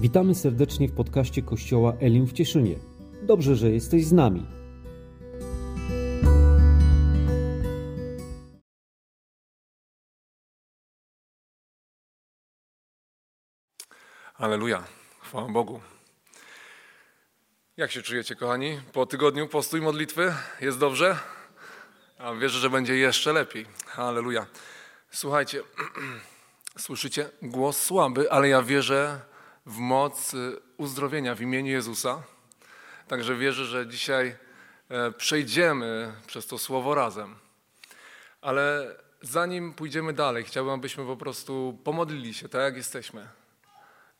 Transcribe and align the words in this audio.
Witamy 0.00 0.34
serdecznie 0.34 0.88
w 0.88 0.94
podcaście 0.94 1.42
Kościoła 1.42 1.92
Elim 2.00 2.26
w 2.26 2.32
Cieszynie. 2.32 2.74
Dobrze, 3.22 3.56
że 3.56 3.70
jesteś 3.70 4.04
z 4.04 4.12
nami. 4.12 4.46
Aleluja. 14.34 14.84
Chwała 15.20 15.48
Bogu. 15.48 15.80
Jak 17.76 17.90
się 17.90 18.02
czujecie, 18.02 18.36
kochani? 18.36 18.80
Po 18.92 19.06
tygodniu 19.06 19.48
postu 19.48 19.76
i 19.76 19.80
modlitwy? 19.80 20.34
Jest 20.60 20.78
dobrze? 20.78 21.18
A 22.18 22.34
wierzę, 22.34 22.58
że 22.58 22.70
będzie 22.70 22.96
jeszcze 22.96 23.32
lepiej. 23.32 23.66
Aleluja. 23.96 24.46
Słuchajcie, 25.10 25.62
słyszycie 26.78 27.30
głos 27.42 27.80
słaby, 27.80 28.32
ale 28.32 28.48
ja 28.48 28.62
wierzę 28.62 29.20
w 29.68 29.78
moc 29.78 30.34
y, 30.34 30.60
uzdrowienia 30.76 31.34
w 31.34 31.40
imieniu 31.40 31.72
Jezusa. 31.72 32.22
Także 33.08 33.36
wierzę, 33.36 33.64
że 33.64 33.86
dzisiaj 33.86 34.36
e, 34.88 35.12
przejdziemy 35.12 36.12
przez 36.26 36.46
to 36.46 36.58
słowo 36.58 36.94
razem. 36.94 37.34
Ale 38.40 38.96
zanim 39.22 39.74
pójdziemy 39.74 40.12
dalej, 40.12 40.44
chciałbym, 40.44 40.74
abyśmy 40.74 41.04
po 41.04 41.16
prostu 41.16 41.78
pomodlili 41.84 42.34
się 42.34 42.48
tak, 42.48 42.60
jak 42.60 42.76
jesteśmy. 42.76 43.28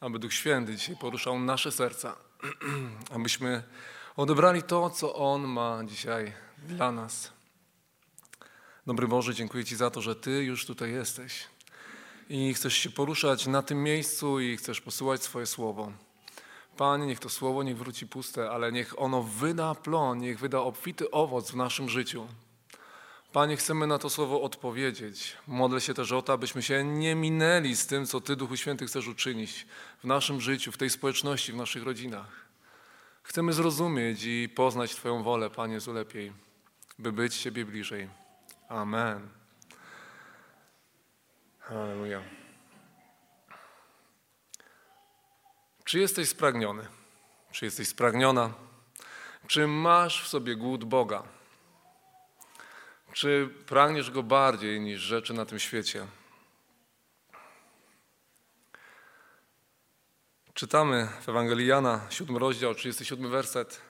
Aby 0.00 0.18
Duch 0.18 0.32
Święty 0.32 0.76
dzisiaj 0.76 0.96
poruszał 0.96 1.38
nasze 1.38 1.72
serca. 1.72 2.16
Abyśmy 3.16 3.62
odebrali 4.16 4.62
to, 4.62 4.90
co 4.90 5.14
On 5.14 5.42
ma 5.42 5.80
dzisiaj 5.84 6.32
dla 6.58 6.92
nas. 6.92 7.32
Dobry 8.86 9.08
Boże, 9.08 9.34
dziękuję 9.34 9.64
Ci 9.64 9.76
za 9.76 9.90
to, 9.90 10.00
że 10.00 10.16
Ty 10.16 10.30
już 10.30 10.66
tutaj 10.66 10.92
jesteś 10.92 11.57
i 12.28 12.54
chcesz 12.54 12.74
się 12.74 12.90
poruszać 12.90 13.46
na 13.46 13.62
tym 13.62 13.82
miejscu 13.82 14.40
i 14.40 14.56
chcesz 14.56 14.80
posyłać 14.80 15.22
swoje 15.22 15.46
słowo. 15.46 15.92
Panie, 16.76 17.06
niech 17.06 17.20
to 17.20 17.28
słowo 17.28 17.62
nie 17.62 17.74
wróci 17.74 18.06
puste, 18.06 18.50
ale 18.50 18.72
niech 18.72 19.02
ono 19.02 19.22
wyda 19.22 19.74
plon, 19.74 20.18
niech 20.18 20.38
wyda 20.38 20.58
obfity 20.58 21.10
owoc 21.10 21.50
w 21.50 21.56
naszym 21.56 21.88
życiu. 21.88 22.26
Panie, 23.32 23.56
chcemy 23.56 23.86
na 23.86 23.98
to 23.98 24.10
słowo 24.10 24.42
odpowiedzieć. 24.42 25.36
Modlę 25.46 25.80
się 25.80 25.94
też 25.94 26.12
o 26.12 26.22
to, 26.22 26.32
abyśmy 26.32 26.62
się 26.62 26.84
nie 26.84 27.14
minęli 27.14 27.76
z 27.76 27.86
tym, 27.86 28.06
co 28.06 28.20
Ty, 28.20 28.36
Duchu 28.36 28.56
Święty, 28.56 28.86
chcesz 28.86 29.08
uczynić 29.08 29.66
w 30.02 30.04
naszym 30.04 30.40
życiu, 30.40 30.72
w 30.72 30.76
tej 30.76 30.90
społeczności, 30.90 31.52
w 31.52 31.56
naszych 31.56 31.82
rodzinach. 31.82 32.48
Chcemy 33.22 33.52
zrozumieć 33.52 34.24
i 34.24 34.48
poznać 34.48 34.94
Twoją 34.94 35.22
wolę, 35.22 35.50
Panie, 35.50 35.74
Jezu, 35.74 35.92
lepiej, 35.92 36.32
by 36.98 37.12
być 37.12 37.36
Ciebie 37.36 37.64
bliżej. 37.64 38.08
Amen. 38.68 39.28
Halleluja. 41.68 42.22
Czy 45.84 45.98
jesteś 45.98 46.28
spragniony? 46.28 46.86
Czy 47.52 47.64
jesteś 47.64 47.88
spragniona? 47.88 48.52
Czy 49.46 49.66
masz 49.66 50.24
w 50.24 50.28
sobie 50.28 50.56
głód 50.56 50.84
Boga? 50.84 51.22
Czy 53.12 53.50
pragniesz 53.66 54.10
Go 54.10 54.22
bardziej 54.22 54.80
niż 54.80 55.00
rzeczy 55.00 55.34
na 55.34 55.46
tym 55.46 55.58
świecie? 55.58 56.06
Czytamy 60.54 61.08
w 61.20 61.28
Ewangelii 61.28 61.66
Jana, 61.66 62.00
7 62.10 62.36
rozdział, 62.36 62.74
37 62.74 63.30
werset. 63.30 63.80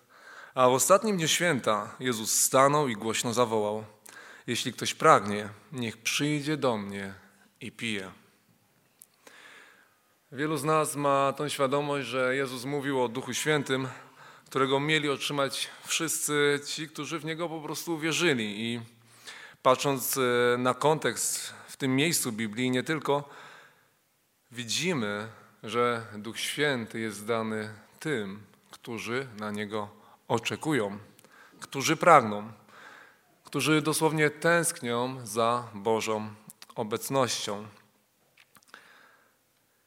A 0.54 0.68
w 0.68 0.72
ostatnim 0.72 1.16
dniu 1.16 1.28
święta 1.28 1.96
Jezus 2.00 2.40
stanął 2.40 2.88
i 2.88 2.96
głośno 2.96 3.34
zawołał: 3.34 3.84
Jeśli 4.46 4.72
ktoś 4.72 4.94
pragnie, 4.94 5.48
niech 5.72 5.96
przyjdzie 5.96 6.56
do 6.56 6.76
mnie 6.76 7.27
i 7.60 7.72
pije. 7.72 8.10
Wielu 10.32 10.56
z 10.56 10.64
nas 10.64 10.96
ma 10.96 11.32
tą 11.32 11.48
świadomość, 11.48 12.06
że 12.06 12.36
Jezus 12.36 12.64
mówił 12.64 13.02
o 13.02 13.08
Duchu 13.08 13.34
Świętym, 13.34 13.88
którego 14.46 14.80
mieli 14.80 15.08
otrzymać 15.08 15.68
wszyscy 15.86 16.60
ci, 16.66 16.88
którzy 16.88 17.18
w 17.18 17.24
Niego 17.24 17.48
po 17.48 17.60
prostu 17.60 17.94
uwierzyli. 17.94 18.72
I 18.72 18.80
patrząc 19.62 20.16
e, 20.16 20.58
na 20.58 20.74
kontekst 20.74 21.54
w 21.68 21.76
tym 21.76 21.96
miejscu 21.96 22.32
Biblii, 22.32 22.70
nie 22.70 22.82
tylko, 22.82 23.28
widzimy, 24.50 25.28
że 25.62 26.06
Duch 26.16 26.38
Święty 26.38 27.00
jest 27.00 27.26
dany 27.26 27.70
tym, 28.00 28.42
którzy 28.70 29.26
na 29.38 29.50
Niego 29.50 29.88
oczekują, 30.28 30.98
którzy 31.60 31.96
pragną, 31.96 32.52
którzy 33.44 33.82
dosłownie 33.82 34.30
tęsknią 34.30 35.26
za 35.26 35.68
Bożą 35.74 36.34
obecnością. 36.78 37.66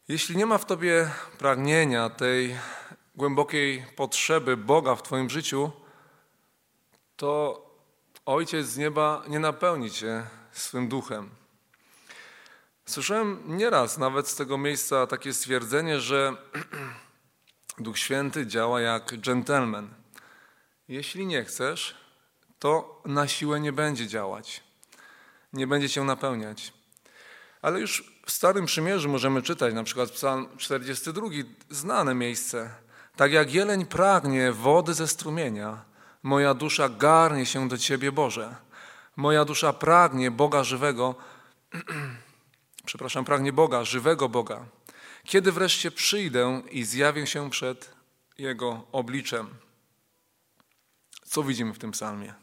Jeśli 0.08 0.38
nie 0.38 0.46
ma 0.46 0.58
w 0.58 0.66
Tobie 0.66 1.12
pragnienia 1.38 2.10
tej 2.10 2.58
głębokiej 3.16 3.86
potrzeby 3.96 4.58
Boga 4.58 4.96
w 4.96 5.04
Twoim 5.04 5.30
życiu, 5.30 5.72
to 7.16 7.62
Ojciec 8.26 8.68
z 8.68 8.78
nieba 8.78 9.24
nie 9.28 9.40
napełni 9.40 9.92
Cię 9.92 10.28
swym 10.52 10.88
duchem. 10.88 11.30
Słyszałem 12.86 13.58
nieraz 13.58 13.98
nawet 13.98 14.28
z 14.28 14.36
tego 14.36 14.58
miejsca 14.58 15.08
takie 15.08 15.34
stwierdzenie, 15.34 16.00
że 16.00 16.36
Duch 17.80 17.98
Święty 17.98 18.48
działa 18.48 18.82
jak 18.82 19.14
dżentelmen. 19.18 19.94
Jeśli 20.88 21.26
nie 21.26 21.44
chcesz, 21.44 21.96
to 22.60 23.02
na 23.06 23.28
siłę 23.28 23.60
nie 23.60 23.74
będzie 23.74 24.08
działać, 24.08 24.64
nie 25.54 25.68
będzie 25.68 25.90
cię 25.90 26.04
napełniać. 26.04 26.81
Ale 27.62 27.80
już 27.80 28.14
w 28.26 28.32
Starym 28.32 28.66
Przymierzu 28.66 29.10
możemy 29.10 29.42
czytać, 29.42 29.74
na 29.74 29.84
przykład 29.84 30.10
Psalm 30.12 30.48
42, 30.58 31.28
znane 31.70 32.16
miejsce. 32.16 32.70
Tak 33.16 33.32
jak 33.32 33.54
jeleń 33.54 33.86
pragnie 33.86 34.52
wody 34.52 34.94
ze 34.94 35.08
strumienia, 35.08 35.86
moja 36.24 36.54
dusza 36.54 36.90
garnie 36.90 37.46
się 37.46 37.68
do 37.68 37.78
Ciebie, 37.78 38.12
Boże. 38.12 38.56
Moja 39.16 39.46
dusza 39.46 39.74
pragnie 39.74 40.32
Boga 40.32 40.64
żywego, 40.64 41.16
przepraszam, 42.86 43.26
pragnie 43.26 43.54
Boga, 43.54 43.84
żywego 43.84 44.30
Boga. 44.30 44.66
Kiedy 45.24 45.52
wreszcie 45.52 45.92
przyjdę 45.92 46.62
i 46.72 46.84
zjawię 46.84 47.28
się 47.28 47.50
przed 47.50 47.92
Jego 48.38 48.84
obliczem. 48.92 49.50
Co 51.24 51.44
widzimy 51.44 51.74
w 51.74 51.80
tym 51.80 51.92
psalmie? 51.92 52.34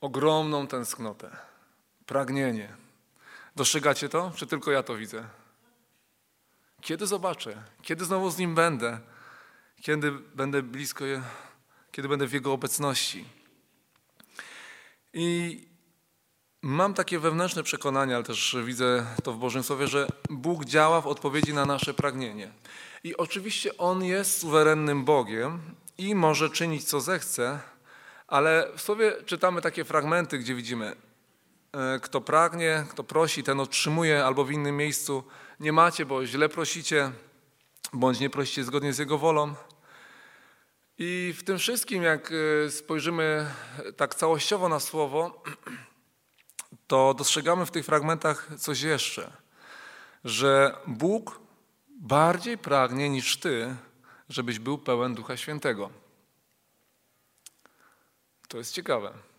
Ogromną 0.00 0.66
tęsknotę, 0.66 1.36
pragnienie, 2.06 2.83
Dostrzegacie 3.56 4.08
to? 4.08 4.32
Czy 4.36 4.46
tylko 4.46 4.70
ja 4.70 4.82
to 4.82 4.96
widzę? 4.96 5.24
Kiedy 6.80 7.06
zobaczę? 7.06 7.62
Kiedy 7.82 8.04
znowu 8.04 8.30
z 8.30 8.38
Nim 8.38 8.54
będę? 8.54 9.00
Kiedy 9.82 10.12
będę 10.12 10.62
blisko, 10.62 11.04
kiedy 11.92 12.08
będę 12.08 12.26
w 12.26 12.32
Jego 12.32 12.52
obecności? 12.52 13.24
I 15.12 15.60
mam 16.62 16.94
takie 16.94 17.18
wewnętrzne 17.18 17.62
przekonanie, 17.62 18.14
ale 18.14 18.24
też 18.24 18.56
widzę 18.64 19.06
to 19.22 19.32
w 19.32 19.38
Bożym 19.38 19.62
Słowie, 19.62 19.86
że 19.86 20.08
Bóg 20.30 20.64
działa 20.64 21.00
w 21.00 21.06
odpowiedzi 21.06 21.54
na 21.54 21.66
nasze 21.66 21.94
pragnienie. 21.94 22.52
I 23.04 23.16
oczywiście 23.16 23.76
On 23.76 24.04
jest 24.04 24.38
suwerennym 24.40 25.04
Bogiem 25.04 25.60
i 25.98 26.14
może 26.14 26.50
czynić 26.50 26.84
co 26.84 27.00
zechce, 27.00 27.60
ale 28.28 28.70
w 28.76 28.80
Słowie 28.80 29.12
czytamy 29.26 29.62
takie 29.62 29.84
fragmenty, 29.84 30.38
gdzie 30.38 30.54
widzimy, 30.54 30.96
kto 32.02 32.20
pragnie, 32.20 32.86
kto 32.90 33.04
prosi, 33.04 33.42
ten 33.42 33.60
otrzymuje, 33.60 34.24
albo 34.24 34.44
w 34.44 34.50
innym 34.50 34.76
miejscu 34.76 35.24
nie 35.60 35.72
macie, 35.72 36.06
bo 36.06 36.26
źle 36.26 36.48
prosicie, 36.48 37.12
bądź 37.92 38.20
nie 38.20 38.30
prosicie 38.30 38.64
zgodnie 38.64 38.92
z 38.92 38.98
Jego 38.98 39.18
wolą. 39.18 39.54
I 40.98 41.34
w 41.38 41.44
tym 41.44 41.58
wszystkim, 41.58 42.02
jak 42.02 42.32
e, 42.66 42.70
spojrzymy 42.70 43.46
tak 43.96 44.14
całościowo 44.14 44.68
na 44.68 44.80
słowo, 44.80 45.42
to 46.86 47.14
dostrzegamy 47.14 47.66
w 47.66 47.70
tych 47.70 47.86
fragmentach 47.86 48.50
coś 48.58 48.80
jeszcze, 48.80 49.32
że 50.24 50.76
Bóg 50.86 51.40
bardziej 51.88 52.58
pragnie 52.58 53.08
niż 53.08 53.36
Ty, 53.36 53.76
żebyś 54.28 54.58
był 54.58 54.78
pełen 54.78 55.14
Ducha 55.14 55.36
Świętego. 55.36 55.90
To 58.48 58.58
jest 58.58 58.72
ciekawe. 58.72 59.33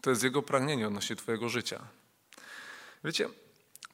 To 0.00 0.10
jest 0.10 0.22
Jego 0.22 0.42
pragnienie 0.42 0.86
odnośnie 0.86 1.16
Twojego 1.16 1.48
życia. 1.48 1.80
Wiecie, 3.04 3.28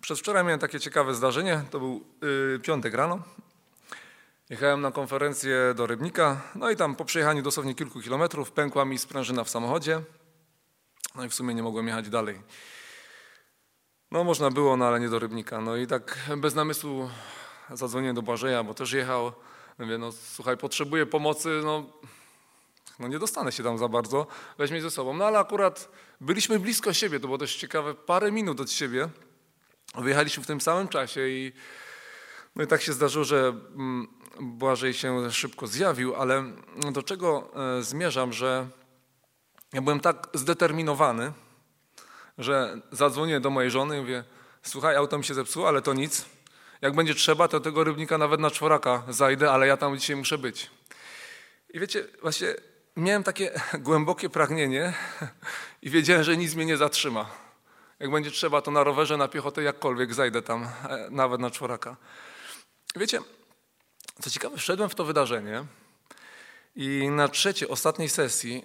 przez 0.01 0.19
wczoraj 0.19 0.45
miałem 0.45 0.61
takie 0.61 0.81
ciekawe 0.81 1.15
zdarzenie. 1.15 1.63
To 1.71 1.79
był 1.79 2.05
yy, 2.23 2.61
piątek 2.63 2.95
rano. 2.95 3.23
Jechałem 4.51 4.81
na 4.81 4.93
konferencję 4.93 5.75
do 5.77 5.87
Rybnika, 5.87 6.41
no 6.55 6.71
i 6.71 6.77
tam 6.77 6.97
po 6.97 7.05
przejechaniu 7.05 7.43
dosłownie 7.43 7.75
kilku 7.75 8.01
kilometrów 8.01 8.53
pękła 8.53 8.85
mi 8.85 8.99
sprężyna 8.99 9.45
w 9.45 9.51
samochodzie. 9.51 10.01
No 11.15 11.25
i 11.25 11.29
w 11.29 11.35
sumie 11.35 11.55
nie 11.55 11.63
mogłem 11.63 11.87
jechać 11.87 12.09
dalej. 12.09 12.43
No 14.11 14.25
można 14.25 14.51
było, 14.51 14.77
no 14.77 14.87
ale 14.87 15.01
nie 15.01 15.09
do 15.09 15.19
Rybnika. 15.19 15.61
No 15.61 15.77
i 15.77 15.87
tak 15.87 16.19
bez 16.37 16.55
namysłu 16.55 17.11
zadzwoniłem 17.71 18.15
do 18.15 18.23
Błażeja, 18.23 18.65
bo 18.65 18.75
też 18.75 18.93
jechał. 18.93 19.33
Mówię, 19.79 19.99
no 19.99 20.13
słuchaj, 20.13 20.57
potrzebuję 20.57 21.07
pomocy, 21.07 21.61
no 21.65 21.87
no 22.99 23.09
nie 23.09 23.19
dostanę 23.19 23.53
się 23.53 23.63
tam 23.63 23.79
za 23.79 23.89
bardzo, 23.89 24.27
weź 24.59 24.71
mnie 24.71 24.83
ze 24.83 24.91
sobą. 24.91 25.15
No 25.15 25.27
ale 25.27 25.39
akurat 25.39 25.89
byliśmy 26.21 26.59
blisko 26.59 26.93
siebie, 26.93 27.21
to 27.21 27.27
było 27.27 27.39
dość 27.39 27.57
ciekawe, 27.57 27.95
parę 27.95 28.33
minut 28.33 28.61
od 28.61 28.71
siebie. 28.71 29.09
Wyjechaliśmy 29.95 30.43
w 30.43 30.47
tym 30.47 30.61
samym 30.61 30.89
czasie 30.89 31.29
i 31.29 31.53
No 32.57 32.65
i 32.65 32.67
tak 32.67 32.83
się 32.83 32.93
zdarzyło, 32.93 33.25
że 33.25 33.49
mm, 33.49 34.09
Błażej 34.41 34.95
się 34.95 35.31
szybko 35.31 35.67
zjawił, 35.67 36.15
ale 36.15 36.45
do 36.93 37.03
czego 37.03 37.51
e, 37.79 37.83
zmierzam, 37.83 38.33
że 38.33 38.67
ja 39.73 39.83
byłem 39.83 40.01
tak 40.01 40.29
zdeterminowany, 40.35 41.33
że 42.39 42.81
zadzwonię 42.93 43.41
do 43.41 43.51
mojej 43.51 43.71
żony 43.71 43.99
i 43.99 44.01
mówię, 44.01 44.25
słuchaj, 44.63 44.97
auto 44.97 45.19
mi 45.19 45.25
się 45.25 45.35
zepsuło, 45.35 45.69
ale 45.69 45.83
to 45.83 45.95
nic. 45.95 46.25
Jak 46.81 46.95
będzie 46.95 47.15
trzeba, 47.15 47.49
to 47.49 47.61
tego 47.61 47.85
rybnika 47.85 48.19
nawet 48.19 48.41
na 48.41 48.51
czworaka 48.51 49.03
zajdę, 49.09 49.51
ale 49.51 49.67
ja 49.67 49.77
tam 49.77 49.99
dzisiaj 49.99 50.17
muszę 50.17 50.39
być. 50.39 50.71
I 51.71 51.81
wiecie, 51.81 52.07
właśnie 52.23 52.55
miałem 52.97 53.23
takie 53.23 53.61
głębokie 53.79 54.31
pragnienie 54.31 54.93
i 55.83 55.91
wiedziałem, 55.91 56.25
że 56.25 56.37
nic 56.37 56.55
mnie 56.55 56.67
nie 56.67 56.77
zatrzyma. 56.77 57.31
Jak 57.99 58.11
będzie 58.11 58.31
trzeba, 58.31 58.63
to 58.63 58.71
na 58.71 58.85
rowerze, 58.85 59.17
na 59.17 59.29
piechotę, 59.29 59.63
jakkolwiek 59.63 60.15
zajdę 60.15 60.43
tam, 60.43 60.65
e, 60.65 61.09
nawet 61.11 61.41
na 61.41 61.51
czworaka. 61.51 61.97
Wiecie, 62.97 63.21
co 64.23 64.31
ciekawe, 64.31 64.57
wszedłem 64.57 64.91
w 64.91 64.95
to 64.95 65.05
wydarzenie 65.05 65.65
i 66.77 67.09
na 67.11 67.29
trzeciej, 67.29 67.69
ostatniej 67.69 68.09
sesji 68.09 68.65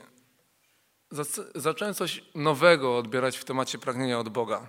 zacząłem 1.56 1.94
coś 1.94 2.24
nowego 2.36 2.98
odbierać 2.98 3.38
w 3.38 3.46
temacie 3.46 3.78
pragnienia 3.78 4.20
od 4.20 4.30
Boga. 4.30 4.68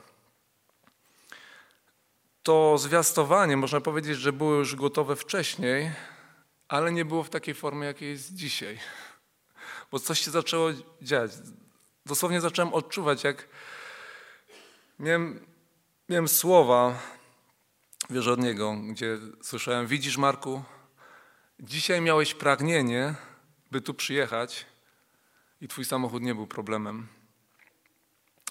To 2.42 2.78
zwiastowanie, 2.78 3.56
można 3.56 3.80
powiedzieć, 3.80 4.18
że 4.18 4.32
było 4.32 4.54
już 4.54 4.76
gotowe 4.76 5.16
wcześniej, 5.16 5.92
ale 6.68 6.92
nie 6.92 7.04
było 7.04 7.22
w 7.22 7.30
takiej 7.30 7.54
formie, 7.54 7.86
jakiej 7.86 8.10
jest 8.10 8.34
dzisiaj. 8.34 8.78
Bo 9.90 9.98
coś 9.98 10.20
się 10.20 10.30
zaczęło 10.30 10.70
dziać. 11.02 11.32
Dosłownie 12.06 12.40
zacząłem 12.40 12.74
odczuwać, 12.74 13.24
jak 13.24 13.48
miałem, 14.98 15.46
miałem 16.08 16.28
słowa, 16.28 16.98
wiesz 18.10 18.26
od 18.26 18.40
niego, 18.40 18.76
gdzie 18.76 19.18
słyszałem, 19.42 19.86
widzisz 19.86 20.16
Marku, 20.16 20.62
dzisiaj 21.60 22.00
miałeś 22.00 22.34
pragnienie, 22.34 23.14
by 23.70 23.80
tu 23.80 23.94
przyjechać 23.94 24.66
i 25.60 25.68
twój 25.68 25.84
samochód 25.84 26.22
nie 26.22 26.34
był 26.34 26.46
problemem. 26.46 27.08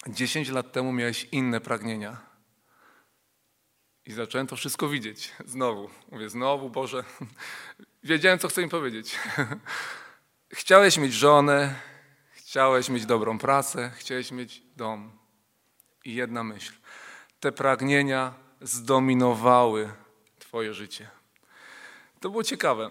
Dziesięć 0.06 0.48
lat 0.48 0.72
temu 0.72 0.92
miałeś 0.92 1.28
inne 1.32 1.60
pragnienia. 1.60 2.30
I 4.06 4.12
zacząłem 4.12 4.46
to 4.46 4.56
wszystko 4.56 4.88
widzieć. 4.88 5.32
Znowu. 5.44 5.90
Mówię, 6.12 6.28
znowu, 6.28 6.70
Boże. 6.70 7.04
Wiedziałem, 8.02 8.38
co 8.38 8.48
chce 8.48 8.62
mi 8.62 8.68
powiedzieć. 8.68 9.18
Chciałeś 10.52 10.98
mieć 10.98 11.14
żonę, 11.14 11.74
chciałeś 12.32 12.88
mieć 12.88 13.06
dobrą 13.06 13.38
pracę, 13.38 13.90
chciałeś 13.96 14.32
mieć 14.32 14.62
dom. 14.76 15.12
I 16.04 16.14
jedna 16.14 16.44
myśl. 16.44 16.72
Te 17.40 17.52
pragnienia 17.52 18.34
zdominowały 18.60 19.92
Twoje 20.38 20.74
życie. 20.74 21.08
To 22.20 22.30
było 22.30 22.44
ciekawe. 22.44 22.90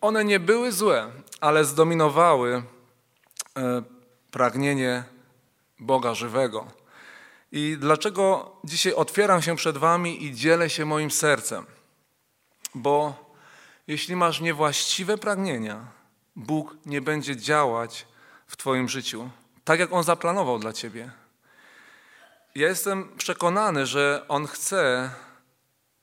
One 0.00 0.24
nie 0.24 0.40
były 0.40 0.72
złe, 0.72 1.10
ale 1.40 1.64
zdominowały 1.64 2.62
e, 3.56 3.82
pragnienie 4.30 5.04
Boga 5.78 6.14
żywego. 6.14 6.66
I 7.52 7.76
dlaczego 7.80 8.56
dzisiaj 8.64 8.92
otwieram 8.92 9.42
się 9.42 9.56
przed 9.56 9.78
Wami 9.78 10.24
i 10.24 10.34
dzielę 10.34 10.70
się 10.70 10.84
moim 10.84 11.10
sercem? 11.10 11.66
Bo 12.74 13.14
jeśli 13.86 14.16
masz 14.16 14.40
niewłaściwe 14.40 15.18
pragnienia, 15.18 15.99
Bóg 16.40 16.76
nie 16.86 17.00
będzie 17.00 17.36
działać 17.36 18.06
w 18.46 18.56
Twoim 18.56 18.88
życiu 18.88 19.30
tak, 19.64 19.80
jak 19.80 19.92
On 19.92 20.04
zaplanował 20.04 20.58
dla 20.58 20.72
Ciebie. 20.72 21.10
Ja 22.54 22.68
jestem 22.68 23.16
przekonany, 23.16 23.86
że 23.86 24.24
On 24.28 24.46
chce, 24.46 25.10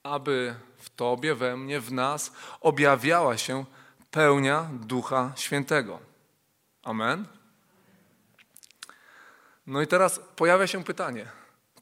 aby 0.04 0.56
w 0.78 0.90
Tobie, 0.90 1.36
we 1.36 1.58
mnie, 1.58 1.80
w 1.80 1.92
nas 1.92 2.32
objawiała 2.62 3.38
się 3.38 3.66
pełnia 4.12 4.70
Ducha 4.72 5.32
Świętego. 5.36 6.00
Amen. 6.84 7.26
No 9.68 9.82
i 9.82 9.88
teraz 9.88 10.20
pojawia 10.36 10.68
się 10.68 10.84
pytanie. 10.84 11.28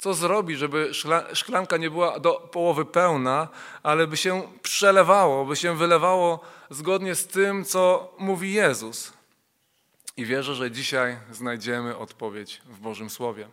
Co 0.05 0.13
zrobić, 0.13 0.59
żeby 0.59 0.91
szklanka 1.33 1.77
nie 1.77 1.89
była 1.89 2.19
do 2.19 2.33
połowy 2.33 2.85
pełna, 2.85 3.47
ale 3.83 4.07
by 4.07 4.17
się 4.17 4.43
przelewało, 4.61 5.45
by 5.45 5.55
się 5.55 5.77
wylewało 5.77 6.39
zgodnie 6.69 7.15
z 7.15 7.27
tym, 7.27 7.65
co 7.65 8.13
mówi 8.19 8.53
Jezus? 8.53 9.13
I 10.17 10.25
wierzę, 10.25 10.55
że 10.55 10.71
dzisiaj 10.71 11.17
znajdziemy 11.31 11.97
odpowiedź 11.97 12.61
w 12.65 12.79
Bożym 12.79 13.09
Słowie. 13.09 13.47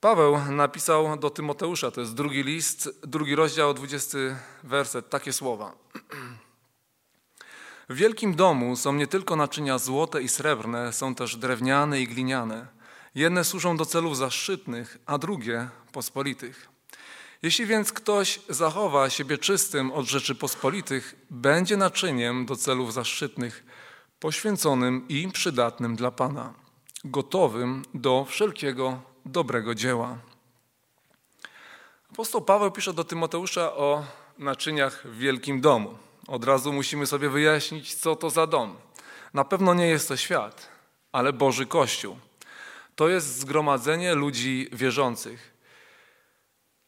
Paweł 0.00 0.38
napisał 0.50 1.16
do 1.16 1.30
Tymoteusza, 1.30 1.90
to 1.90 2.00
jest 2.00 2.14
drugi 2.14 2.42
list, 2.42 3.00
drugi 3.02 3.34
rozdział, 3.34 3.74
dwudziesty 3.74 4.36
werset, 4.62 5.10
takie 5.10 5.32
słowa. 5.32 5.72
W 7.88 7.94
wielkim 7.94 8.34
domu 8.34 8.76
są 8.76 8.92
nie 8.92 9.06
tylko 9.06 9.36
naczynia 9.36 9.78
złote 9.78 10.22
i 10.22 10.28
srebrne, 10.28 10.92
są 10.92 11.14
też 11.14 11.36
drewniane 11.36 12.00
i 12.00 12.08
gliniane. 12.08 12.75
Jedne 13.16 13.44
służą 13.44 13.76
do 13.76 13.86
celów 13.86 14.16
zaszczytnych, 14.16 14.98
a 15.06 15.18
drugie 15.18 15.68
pospolitych. 15.92 16.68
Jeśli 17.42 17.66
więc 17.66 17.92
ktoś 17.92 18.40
zachowa 18.48 19.10
siebie 19.10 19.38
czystym 19.38 19.92
od 19.92 20.06
rzeczy 20.06 20.34
pospolitych, 20.34 21.16
będzie 21.30 21.76
naczyniem 21.76 22.46
do 22.46 22.56
celów 22.56 22.92
zaszczytnych, 22.92 23.64
poświęconym 24.20 25.08
i 25.08 25.28
przydatnym 25.28 25.96
dla 25.96 26.10
Pana, 26.10 26.54
gotowym 27.04 27.82
do 27.94 28.26
wszelkiego 28.28 29.02
dobrego 29.26 29.74
dzieła. 29.74 30.18
Apostoł 32.12 32.42
Paweł 32.42 32.70
pisze 32.70 32.92
do 32.92 33.04
Tymoteusza 33.04 33.72
o 33.72 34.04
naczyniach 34.38 35.06
w 35.06 35.18
wielkim 35.18 35.60
domu. 35.60 35.98
Od 36.26 36.44
razu 36.44 36.72
musimy 36.72 37.06
sobie 37.06 37.28
wyjaśnić, 37.28 37.94
co 37.94 38.16
to 38.16 38.30
za 38.30 38.46
dom. 38.46 38.76
Na 39.34 39.44
pewno 39.44 39.74
nie 39.74 39.86
jest 39.86 40.08
to 40.08 40.16
świat, 40.16 40.68
ale 41.12 41.32
Boży 41.32 41.66
Kościół. 41.66 42.25
To 42.96 43.08
jest 43.08 43.38
zgromadzenie 43.38 44.14
ludzi 44.14 44.68
wierzących. 44.72 45.54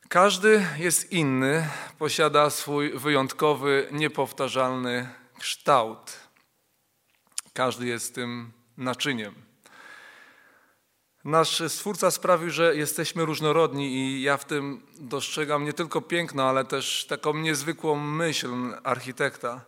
Każdy 0.08 0.66
jest 0.78 1.12
inny, 1.12 1.68
posiada 1.98 2.50
swój 2.50 2.92
wyjątkowy, 2.98 3.88
niepowtarzalny 3.92 5.08
kształt. 5.38 6.16
Każdy 7.52 7.86
jest 7.86 8.14
tym 8.14 8.52
naczyniem. 8.76 9.34
Nasz 11.24 11.62
Stwórca 11.68 12.10
sprawił, 12.10 12.50
że 12.50 12.76
jesteśmy 12.76 13.24
różnorodni 13.24 13.96
i 13.96 14.22
ja 14.22 14.36
w 14.36 14.44
tym 14.44 14.86
dostrzegam 14.98 15.64
nie 15.64 15.72
tylko 15.72 16.00
piękno, 16.00 16.48
ale 16.48 16.64
też 16.64 17.06
taką 17.08 17.34
niezwykłą 17.34 17.96
myśl 17.96 18.48
architekta. 18.84 19.64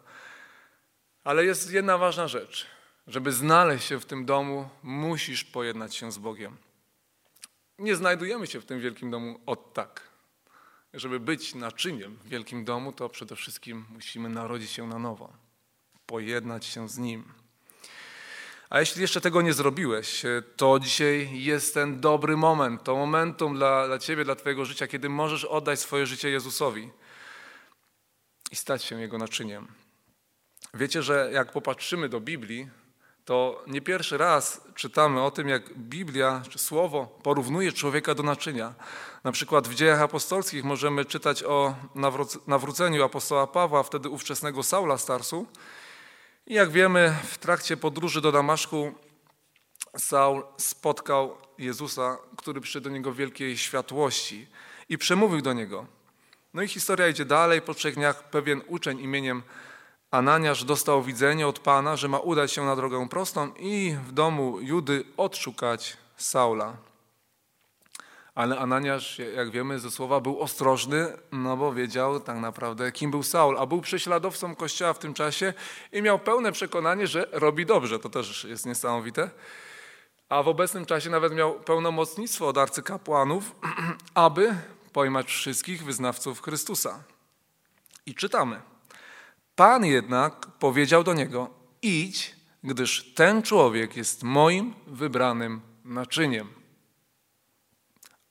Ale 1.24 1.44
jest 1.44 1.72
jedna 1.72 1.98
ważna 1.98 2.28
rzecz. 2.28 2.79
Żeby 3.06 3.32
znaleźć 3.32 3.86
się 3.86 4.00
w 4.00 4.06
tym 4.06 4.24
domu, 4.24 4.68
musisz 4.82 5.44
pojednać 5.44 5.96
się 5.96 6.12
z 6.12 6.18
Bogiem. 6.18 6.56
Nie 7.78 7.96
znajdujemy 7.96 8.46
się 8.46 8.60
w 8.60 8.66
tym 8.66 8.80
wielkim 8.80 9.10
domu 9.10 9.40
od 9.46 9.74
tak. 9.74 10.10
Żeby 10.94 11.20
być 11.20 11.54
naczyniem 11.54 12.16
w 12.16 12.28
wielkim 12.28 12.64
domu, 12.64 12.92
to 12.92 13.08
przede 13.08 13.36
wszystkim 13.36 13.84
musimy 13.90 14.28
narodzić 14.28 14.70
się 14.70 14.86
na 14.86 14.98
nowo, 14.98 15.32
pojednać 16.06 16.66
się 16.66 16.88
z 16.88 16.98
Nim. 16.98 17.24
A 18.70 18.80
jeśli 18.80 19.02
jeszcze 19.02 19.20
tego 19.20 19.42
nie 19.42 19.52
zrobiłeś, 19.52 20.22
to 20.56 20.78
dzisiaj 20.78 21.42
jest 21.42 21.74
ten 21.74 22.00
dobry 22.00 22.36
moment, 22.36 22.84
to 22.84 22.96
momentum 22.96 23.54
dla, 23.54 23.86
dla 23.86 23.98
Ciebie, 23.98 24.24
dla 24.24 24.34
Twojego 24.34 24.64
życia, 24.64 24.86
kiedy 24.86 25.08
możesz 25.08 25.44
oddać 25.44 25.80
swoje 25.80 26.06
życie 26.06 26.30
Jezusowi 26.30 26.90
i 28.50 28.56
stać 28.56 28.84
się 28.84 29.00
Jego 29.00 29.18
naczyniem. 29.18 29.68
Wiecie, 30.74 31.02
że 31.02 31.30
jak 31.32 31.52
popatrzymy 31.52 32.08
do 32.08 32.20
Biblii, 32.20 32.68
to 33.30 33.64
nie 33.66 33.80
pierwszy 33.80 34.18
raz 34.18 34.60
czytamy 34.74 35.22
o 35.22 35.30
tym, 35.30 35.48
jak 35.48 35.74
Biblia 35.78 36.42
czy 36.48 36.58
Słowo 36.58 37.18
porównuje 37.22 37.72
człowieka 37.72 38.14
do 38.14 38.22
naczynia. 38.22 38.74
Na 39.24 39.32
przykład 39.32 39.68
w 39.68 39.74
dziejach 39.74 40.00
apostolskich 40.00 40.64
możemy 40.64 41.04
czytać 41.04 41.44
o 41.44 41.74
nawróceniu 42.46 43.04
apostoła 43.04 43.46
Pawła, 43.46 43.82
wtedy 43.82 44.08
ówczesnego 44.08 44.62
Saula 44.62 44.98
Starsu, 44.98 45.46
i 46.46 46.54
jak 46.54 46.70
wiemy, 46.70 47.16
w 47.24 47.38
trakcie 47.38 47.76
podróży 47.76 48.20
do 48.20 48.32
Damaszku 48.32 48.94
Saul 49.96 50.42
spotkał 50.56 51.36
Jezusa, 51.58 52.18
który 52.36 52.60
przyszedł 52.60 52.84
do 52.84 52.90
niego 52.90 53.12
w 53.12 53.16
wielkiej 53.16 53.58
światłości 53.58 54.46
i 54.88 54.98
przemówił 54.98 55.42
do 55.42 55.52
niego. 55.52 55.86
No 56.54 56.62
i 56.62 56.68
historia 56.68 57.08
idzie 57.08 57.24
dalej. 57.24 57.62
Po 57.62 57.74
trzech 57.74 57.94
dniach 57.94 58.30
pewien 58.30 58.62
uczeń 58.66 59.00
imieniem 59.00 59.42
Ananiasz 60.10 60.64
dostał 60.64 61.02
widzenie 61.02 61.46
od 61.46 61.58
Pana, 61.58 61.96
że 61.96 62.08
ma 62.08 62.18
udać 62.18 62.52
się 62.52 62.64
na 62.64 62.76
drogę 62.76 63.08
prostą 63.08 63.52
i 63.58 63.96
w 64.06 64.12
domu 64.12 64.60
Judy 64.60 65.04
odszukać 65.16 65.96
Saula. 66.16 66.76
Ale 68.34 68.58
Ananiasz, 68.58 69.18
jak 69.18 69.50
wiemy 69.50 69.78
ze 69.78 69.90
słowa, 69.90 70.20
był 70.20 70.40
ostrożny, 70.40 71.16
no 71.32 71.56
bo 71.56 71.72
wiedział 71.72 72.20
tak 72.20 72.38
naprawdę, 72.38 72.92
kim 72.92 73.10
był 73.10 73.22
Saul, 73.22 73.58
a 73.58 73.66
był 73.66 73.80
prześladowcą 73.80 74.54
Kościoła 74.54 74.92
w 74.92 74.98
tym 74.98 75.14
czasie 75.14 75.52
i 75.92 76.02
miał 76.02 76.18
pełne 76.18 76.52
przekonanie, 76.52 77.06
że 77.06 77.28
robi 77.32 77.66
dobrze. 77.66 77.98
To 77.98 78.08
też 78.08 78.44
jest 78.44 78.66
niesamowite. 78.66 79.30
A 80.28 80.42
w 80.42 80.48
obecnym 80.48 80.86
czasie 80.86 81.10
nawet 81.10 81.34
miał 81.34 81.60
pełnomocnictwo 81.60 82.48
od 82.48 82.58
arcykapłanów, 82.58 83.54
aby 84.14 84.54
pojmać 84.92 85.26
wszystkich 85.26 85.84
wyznawców 85.84 86.42
Chrystusa. 86.42 87.02
I 88.06 88.14
czytamy. 88.14 88.69
Pan 89.60 89.84
jednak 89.84 90.46
powiedział 90.46 91.04
do 91.04 91.14
niego: 91.14 91.50
Idź, 91.82 92.36
gdyż 92.64 93.14
ten 93.14 93.42
człowiek 93.42 93.96
jest 93.96 94.22
moim 94.22 94.74
wybranym 94.86 95.60
naczyniem. 95.84 96.48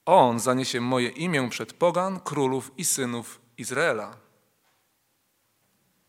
On 0.06 0.40
zaniesie 0.40 0.82
moje 0.82 1.10
imię 1.10 1.50
przed 1.50 1.74
pogan, 1.74 2.20
królów 2.20 2.72
i 2.78 2.86
synów 2.86 3.42
Izraela. 3.58 4.18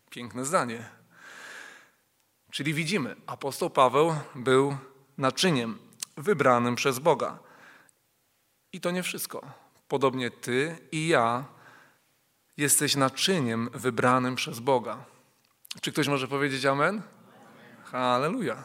Piękne 0.09 0.45
zdanie. 0.45 0.89
Czyli 2.51 2.73
widzimy, 2.73 3.15
apostoł 3.27 3.69
Paweł 3.69 4.15
był 4.35 4.77
naczyniem 5.17 5.79
wybranym 6.17 6.75
przez 6.75 6.99
Boga. 6.99 7.39
I 8.73 8.81
to 8.81 8.91
nie 8.91 9.03
wszystko. 9.03 9.41
Podobnie 9.87 10.31
ty 10.31 10.77
i 10.91 11.07
ja 11.07 11.45
jesteś 12.61 12.95
naczyniem 12.95 13.69
wybranym 13.73 14.35
przez 14.35 14.59
Boga. 14.59 15.05
Czy 15.81 15.91
ktoś 15.91 16.07
może 16.07 16.27
powiedzieć 16.27 16.65
amen? 16.65 17.01
Halleluja. 17.83 18.63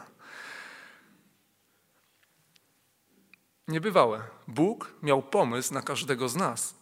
Niebywałe. 3.67 4.21
Bóg 4.47 4.93
miał 5.03 5.21
pomysł 5.21 5.73
na 5.73 5.81
każdego 5.81 6.29
z 6.29 6.35
nas. 6.35 6.75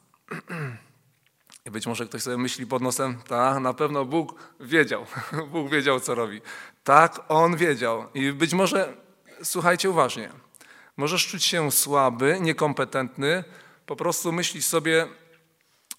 I 1.65 1.71
być 1.71 1.87
może 1.87 2.05
ktoś 2.05 2.21
sobie 2.21 2.37
myśli 2.37 2.67
pod 2.67 2.81
nosem, 2.81 3.21
tak, 3.27 3.59
na 3.59 3.73
pewno 3.73 4.05
Bóg 4.05 4.35
wiedział. 4.59 5.05
Bóg 5.51 5.69
wiedział, 5.69 5.99
co 5.99 6.15
robi. 6.15 6.41
Tak, 6.83 7.19
On 7.27 7.57
wiedział. 7.57 8.05
I 8.13 8.31
być 8.31 8.53
może, 8.53 8.97
słuchajcie 9.43 9.89
uważnie, 9.89 10.31
możesz 10.97 11.27
czuć 11.27 11.43
się 11.43 11.71
słaby, 11.71 12.37
niekompetentny, 12.41 13.43
po 13.85 13.95
prostu 13.95 14.31
myślisz 14.31 14.65
sobie, 14.65 15.07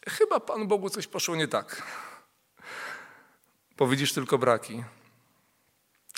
chyba 0.09 0.41
Panu 0.41 0.67
Bogu 0.67 0.91
coś 0.91 1.07
poszło 1.07 1.37
nie 1.37 1.49
tak. 1.49 1.83
Bo 3.77 3.87
widzisz 3.89 4.13
tylko 4.13 4.39
braki. 4.39 4.85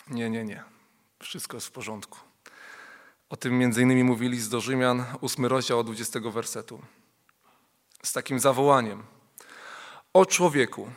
Nie, 0.09 0.30
nie, 0.30 0.45
nie. 0.45 0.64
Wszystko 1.23 1.57
jest 1.57 1.66
w 1.66 1.71
porządku. 1.71 2.18
O 3.30 3.37
tym 3.37 3.59
między 3.59 3.83
innymi 3.83 4.04
mówi 4.04 4.28
list 4.28 4.50
do 4.50 4.61
Rzymian, 4.61 5.04
ósmy 5.21 5.49
rozdział 5.49 5.78
od 5.78 5.87
20 5.87 6.21
wersetu. 6.21 6.83
Z 8.02 8.12
takim 8.12 8.40
zawołaniem. 8.40 9.02
O 10.12 10.26
człowieku, 10.26 10.90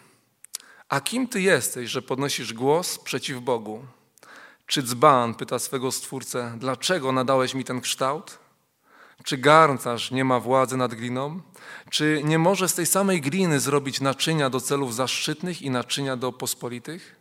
a 0.90 1.02
kim 1.02 1.28
ty 1.28 1.42
jesteś, 1.42 1.90
że 1.90 2.02
podnosisz 2.02 2.54
głos 2.54 3.00
przeciw 3.00 3.40
Bogu? 3.40 3.86
Czy 4.66 4.84
dzban 4.84 5.36
pyta 5.36 5.60
swego 5.60 5.92
stwórcę, 5.92 6.56
dlaczego 6.58 7.12
nadałeś 7.12 7.54
mi 7.54 7.64
ten 7.64 7.82
kształt? 7.82 8.40
Czy 9.24 9.38
garncarz 9.38 10.12
nie 10.12 10.26
ma 10.26 10.40
władzy 10.40 10.78
nad 10.78 10.96
gliną? 10.96 11.42
Czy 11.90 12.22
nie 12.24 12.40
może 12.40 12.70
z 12.70 12.74
tej 12.74 12.86
samej 12.86 13.22
gliny 13.22 13.60
zrobić 13.60 14.02
naczynia 14.02 14.50
do 14.50 14.62
celów 14.62 14.96
zaszczytnych 14.96 15.62
i 15.62 15.70
naczynia 15.70 16.18
do 16.18 16.32
pospolitych? 16.32 17.16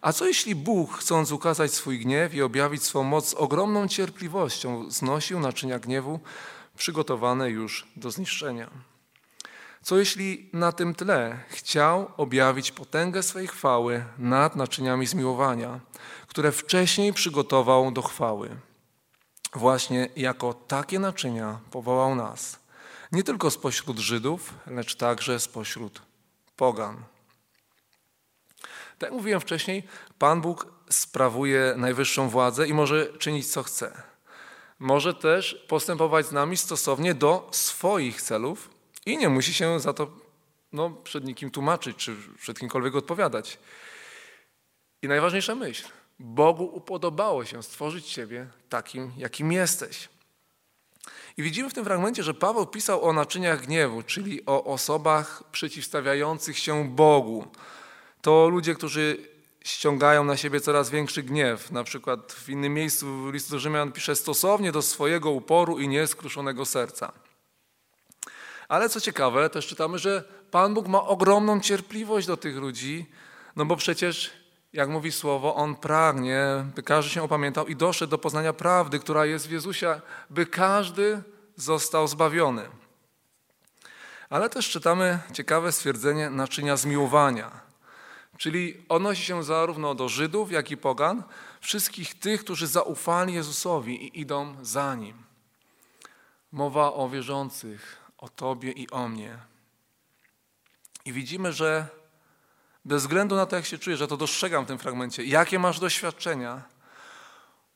A 0.00 0.12
co 0.12 0.26
jeśli 0.26 0.54
Bóg, 0.54 0.92
chcąc 0.92 1.32
ukazać 1.32 1.74
swój 1.74 1.98
gniew 1.98 2.34
i 2.34 2.42
objawić 2.42 2.82
swą 2.82 3.02
moc 3.02 3.28
z 3.28 3.34
ogromną 3.34 3.88
cierpliwością, 3.88 4.90
znosił 4.90 5.40
naczynia 5.40 5.78
gniewu 5.78 6.20
przygotowane 6.76 7.50
już 7.50 7.86
do 7.96 8.10
zniszczenia? 8.10 8.70
Co 9.82 9.98
jeśli 9.98 10.50
na 10.52 10.72
tym 10.72 10.94
tle 10.94 11.38
chciał 11.48 12.10
objawić 12.16 12.72
potęgę 12.72 13.22
swej 13.22 13.46
chwały 13.46 14.04
nad 14.18 14.56
naczyniami 14.56 15.06
zmiłowania, 15.06 15.80
które 16.26 16.52
wcześniej 16.52 17.12
przygotował 17.12 17.90
do 17.90 18.02
chwały? 18.02 18.56
Właśnie 19.54 20.08
jako 20.16 20.54
takie 20.54 20.98
naczynia 20.98 21.60
powołał 21.70 22.14
nas, 22.14 22.58
nie 23.12 23.22
tylko 23.22 23.50
spośród 23.50 23.98
Żydów, 23.98 24.54
lecz 24.66 24.96
także 24.96 25.40
spośród 25.40 26.02
pogan. 26.56 27.04
Tak 28.98 29.10
jak 29.10 29.12
mówiłem 29.12 29.40
wcześniej, 29.40 29.82
Pan 30.18 30.40
Bóg 30.40 30.66
sprawuje 30.90 31.74
najwyższą 31.76 32.28
władzę 32.28 32.68
i 32.68 32.74
może 32.74 33.18
czynić 33.18 33.52
co 33.52 33.62
chce. 33.62 34.02
Może 34.78 35.14
też 35.14 35.64
postępować 35.68 36.26
z 36.26 36.32
nami 36.32 36.56
stosownie 36.56 37.14
do 37.14 37.48
swoich 37.50 38.22
celów 38.22 38.70
i 39.06 39.18
nie 39.18 39.28
musi 39.28 39.54
się 39.54 39.80
za 39.80 39.92
to 39.92 40.10
no, 40.72 40.90
przed 40.90 41.24
nikim 41.24 41.50
tłumaczyć 41.50 41.96
czy 41.96 42.16
przed 42.38 42.58
kimkolwiek 42.58 42.94
odpowiadać. 42.94 43.58
I 45.02 45.08
najważniejsza 45.08 45.54
myśl. 45.54 45.88
Bogu 46.18 46.64
upodobało 46.64 47.44
się 47.44 47.62
stworzyć 47.62 48.12
Ciebie 48.12 48.46
takim, 48.68 49.12
jakim 49.16 49.52
jesteś. 49.52 50.08
I 51.36 51.42
widzimy 51.42 51.70
w 51.70 51.74
tym 51.74 51.84
fragmencie, 51.84 52.22
że 52.22 52.34
Paweł 52.34 52.66
pisał 52.66 53.04
o 53.04 53.12
naczyniach 53.12 53.66
gniewu, 53.66 54.02
czyli 54.02 54.46
o 54.46 54.64
osobach 54.64 55.44
przeciwstawiających 55.52 56.58
się 56.58 56.88
Bogu, 56.88 57.46
to 58.22 58.48
ludzie, 58.48 58.74
którzy 58.74 59.32
ściągają 59.64 60.24
na 60.24 60.36
siebie 60.36 60.60
coraz 60.60 60.90
większy 60.90 61.22
gniew. 61.22 61.70
Na 61.70 61.84
przykład 61.84 62.32
w 62.32 62.48
innym 62.48 62.74
miejscu 62.74 63.30
listu 63.30 63.50
do 63.50 63.58
Rzymian 63.58 63.92
pisze 63.92 64.16
stosownie 64.16 64.72
do 64.72 64.82
swojego 64.82 65.30
uporu 65.30 65.78
i 65.78 65.88
nieskruszonego 65.88 66.64
serca. 66.64 67.12
Ale 68.68 68.88
co 68.88 69.00
ciekawe, 69.00 69.50
też 69.50 69.66
czytamy, 69.66 69.98
że 69.98 70.24
Pan 70.50 70.74
Bóg 70.74 70.88
ma 70.88 71.02
ogromną 71.02 71.60
cierpliwość 71.60 72.26
do 72.26 72.36
tych 72.36 72.56
ludzi, 72.56 73.06
no 73.56 73.64
bo 73.64 73.76
przecież, 73.76 74.30
jak 74.72 74.88
mówi 74.88 75.12
słowo, 75.12 75.54
On 75.54 75.76
pragnie, 75.76 76.44
by 76.74 76.82
każdy 76.82 77.10
się 77.10 77.22
opamiętał 77.22 77.66
i 77.66 77.76
doszedł 77.76 78.10
do 78.10 78.18
poznania 78.18 78.52
prawdy, 78.52 78.98
która 78.98 79.26
jest 79.26 79.48
w 79.48 79.50
Jezusie, 79.50 80.00
by 80.30 80.46
każdy 80.46 81.22
został 81.56 82.08
zbawiony. 82.08 82.68
Ale 84.30 84.48
też 84.48 84.70
czytamy 84.70 85.18
ciekawe 85.32 85.72
stwierdzenie 85.72 86.30
naczynia 86.30 86.76
zmiłowania. 86.76 87.50
Czyli 88.38 88.84
odnosi 88.88 89.24
się 89.24 89.44
zarówno 89.44 89.94
do 89.94 90.08
Żydów, 90.08 90.52
jak 90.52 90.70
i 90.70 90.76
pogan, 90.76 91.22
wszystkich 91.60 92.18
tych, 92.18 92.44
którzy 92.44 92.66
zaufali 92.66 93.34
Jezusowi 93.34 94.04
i 94.04 94.20
idą 94.20 94.56
za 94.62 94.94
Nim. 94.94 95.16
Mowa 96.52 96.92
o 96.92 97.08
wierzących, 97.08 97.96
o 98.18 98.28
Tobie 98.28 98.72
i 98.72 98.90
o 98.90 99.08
mnie. 99.08 99.38
I 101.04 101.12
widzimy, 101.12 101.52
że 101.52 101.86
bez 102.84 103.02
względu 103.02 103.36
na 103.36 103.46
to, 103.46 103.56
jak 103.56 103.66
się 103.66 103.78
czujesz, 103.78 103.98
że 103.98 104.08
to 104.08 104.16
dostrzegam 104.16 104.64
w 104.64 104.68
tym 104.68 104.78
fragmencie, 104.78 105.24
jakie 105.24 105.58
masz 105.58 105.80
doświadczenia, 105.80 106.62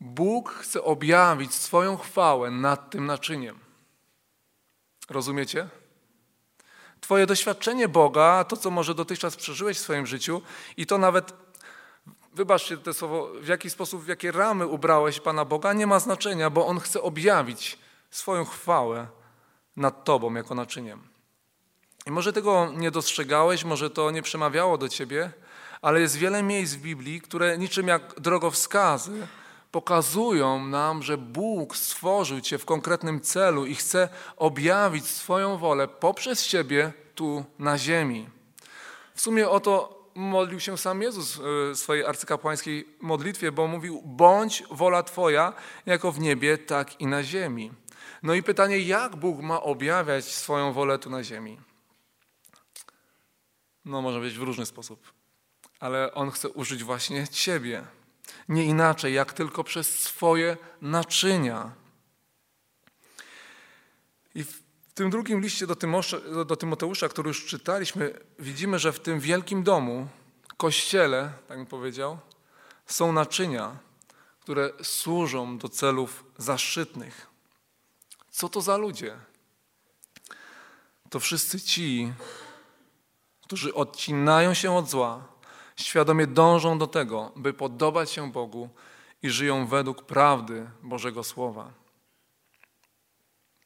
Bóg 0.01 0.51
chce 0.51 0.83
objawić 0.83 1.55
swoją 1.55 1.97
chwałę 1.97 2.51
nad 2.51 2.91
tym 2.91 3.07
naczyniem. 3.07 3.59
Rozumiecie? 5.11 5.69
Twoje 7.01 7.27
doświadczenie 7.27 7.89
Boga, 7.89 8.45
to 8.45 8.57
co 8.57 8.71
może 8.71 8.95
dotychczas 8.95 9.37
przeżyłeś 9.37 9.79
w 9.79 9.81
swoim 9.81 10.07
życiu 10.07 10.43
i 10.77 10.87
to 10.87 10.99
nawet, 10.99 11.33
wybaczcie 12.35 12.77
to 12.77 12.95
słowo, 12.95 13.31
w 13.41 13.49
jaki 13.49 13.71
sposób, 13.71 14.03
w 14.03 14.09
jakie 14.09 14.33
ramy 14.33 14.67
ubrałeś 14.67 15.21
Pana 15.21 15.45
Boga, 15.45 15.73
nie 15.73 15.87
ma 15.87 16.01
znaczenia, 16.01 16.51
bo 16.51 16.67
On 16.67 16.81
chce 16.81 17.03
objawić 17.03 17.79
swoją 18.11 18.45
chwałę 18.45 19.07
nad 19.77 20.05
Tobą 20.05 20.35
jako 20.35 20.55
naczyniem. 20.55 21.16
I 22.07 22.11
może 22.11 22.33
tego 22.33 22.73
nie 22.77 22.91
dostrzegałeś, 22.91 23.65
może 23.65 23.91
to 23.91 24.11
nie 24.11 24.23
przemawiało 24.23 24.79
do 24.79 24.89
Ciebie, 24.89 25.31
ale 25.83 26.01
jest 26.01 26.17
wiele 26.17 26.43
miejsc 26.43 26.75
w 26.75 26.81
Biblii, 26.81 27.21
które 27.21 27.59
niczym 27.59 27.89
jak 27.89 28.21
drogowskazy 28.21 29.27
pokazują 29.73 30.67
nam, 30.67 31.03
że 31.03 31.19
Bóg 31.19 31.77
stworzył 31.77 32.41
Cię 32.41 32.59
w 32.59 32.65
konkretnym 32.65 33.21
celu 33.21 33.67
i 33.67 33.75
chce 33.75 34.09
objawić 34.37 35.07
swoją 35.07 35.59
wolę 35.59 35.89
poprzez 35.89 36.47
Ciebie 36.47 36.93
tu 37.15 37.45
na 37.59 37.79
ziemi. 37.79 38.29
W 39.15 39.21
sumie 39.21 39.49
o 39.49 39.61
to 39.61 40.07
modlił 40.15 40.61
się 40.61 40.79
sam 40.79 41.03
Jezus 41.03 41.41
w 41.43 41.73
swojej 41.75 42.05
arcykapłańskiej 42.05 42.89
modlitwie, 43.01 43.53
bo 43.53 43.67
mówił: 43.67 44.03
Bądź 44.05 44.63
wola 44.71 45.03
Twoja, 45.03 45.53
jako 45.87 46.13
w 46.13 46.21
niebie, 46.21 46.59
tak 46.59 47.01
i 47.01 47.07
na 47.07 47.23
ziemi. 47.23 47.73
No 48.23 48.35
i 48.35 48.43
pytanie, 48.43 48.79
jak 48.79 49.17
Bóg 49.17 49.41
ma 49.41 49.63
objawiać 49.63 50.25
swoją 50.25 50.73
wolę 50.73 50.99
tu 50.99 51.11
na 51.11 51.25
ziemi? 51.25 51.59
No, 53.87 54.03
może 54.03 54.21
być 54.21 54.39
w 54.39 54.43
różny 54.43 54.67
sposób, 54.67 55.13
ale 55.81 56.15
On 56.15 56.31
chce 56.31 56.49
użyć 56.49 56.85
właśnie 56.85 57.29
Ciebie. 57.29 57.85
Nie 58.49 58.65
inaczej, 58.65 59.15
jak 59.15 59.33
tylko 59.33 59.65
przez 59.65 59.99
swoje 59.99 60.57
naczynia. 60.81 61.73
I 64.35 64.45
w 64.45 64.63
tym 64.95 65.11
drugim 65.11 65.41
liście 65.41 65.67
do, 65.67 65.77
Tymosza, 65.77 66.17
do 66.47 66.57
Tymoteusza, 66.57 67.09
który 67.09 67.29
już 67.29 67.47
czytaliśmy, 67.47 68.21
widzimy, 68.39 68.79
że 68.79 68.93
w 68.93 69.01
tym 69.01 69.21
wielkim 69.21 69.63
domu, 69.63 70.09
kościele, 70.57 71.33
tak 71.49 71.59
bym 71.59 71.67
powiedział, 71.67 72.19
są 72.87 73.13
naczynia, 73.13 73.77
które 74.41 74.71
służą 74.83 75.59
do 75.59 75.69
celów 75.69 76.25
zaszczytnych. 76.39 77.27
Co 78.31 78.49
to 78.49 78.61
za 78.61 78.77
ludzie? 78.77 79.17
To 81.11 81.21
wszyscy 81.21 81.61
ci, 81.61 82.13
którzy 83.47 83.75
odcinają 83.75 84.55
się 84.55 84.77
od 84.77 84.91
zła, 84.91 85.23
świadomie 85.77 86.27
dążą 86.27 86.79
do 86.79 86.87
tego, 86.87 87.33
by 87.37 87.53
podobać 87.53 88.11
się 88.11 88.33
Bogu 88.33 88.69
i 89.23 89.31
żyją 89.31 89.67
według 89.67 90.03
prawdy 90.03 90.71
Bożego 90.83 91.25
Słowa. 91.25 91.71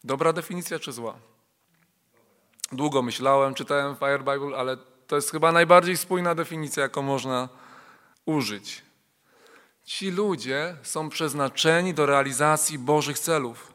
Dobra 0.05 0.33
definicja 0.33 0.79
czy 0.79 0.93
zła? 0.93 1.15
Długo 2.73 3.03
myślałem, 3.03 3.55
czytałem 3.55 3.97
Fire 3.97 4.19
Bible, 4.19 4.57
ale 4.59 4.77
to 5.07 5.17
jest 5.17 5.31
chyba 5.31 5.53
najbardziej 5.53 5.97
spójna 5.97 6.35
definicja, 6.35 6.83
jaką 6.83 7.03
można 7.03 7.49
użyć. 8.27 8.83
Ci 9.85 10.11
ludzie 10.11 10.77
są 10.83 11.09
przeznaczeni 11.09 11.95
do 11.95 12.07
realizacji 12.07 12.79
Bożych 12.79 13.19
celów. 13.19 13.75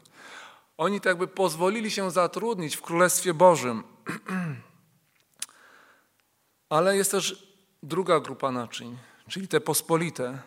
Oni 0.77 1.01
tak 1.01 1.05
jakby 1.05 1.27
pozwolili 1.27 1.91
się 1.91 2.11
zatrudnić 2.11 2.75
w 2.75 2.81
Królestwie 2.81 3.33
Bożym. 3.33 3.83
Ale 6.69 6.97
jest 6.97 7.11
też 7.11 7.47
druga 7.83 8.19
grupa 8.19 8.51
naczyń, 8.51 8.97
czyli 9.29 9.47
te 9.47 9.61
pospolite. 9.61 10.39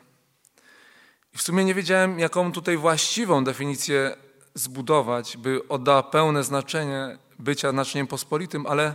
I 1.35 1.39
w 1.39 1.43
sumie 1.43 1.65
nie 1.65 1.75
wiedziałem, 1.75 2.19
jaką 2.19 2.53
tutaj 2.53 2.77
właściwą 2.77 3.45
definicję 3.45 4.17
zbudować, 4.55 5.37
by 5.37 5.69
oddała 5.69 6.03
pełne 6.03 6.45
znaczenie 6.45 7.19
bycia 7.39 7.73
naczyniem 7.73 8.07
pospolitym, 8.07 8.67
ale 8.67 8.95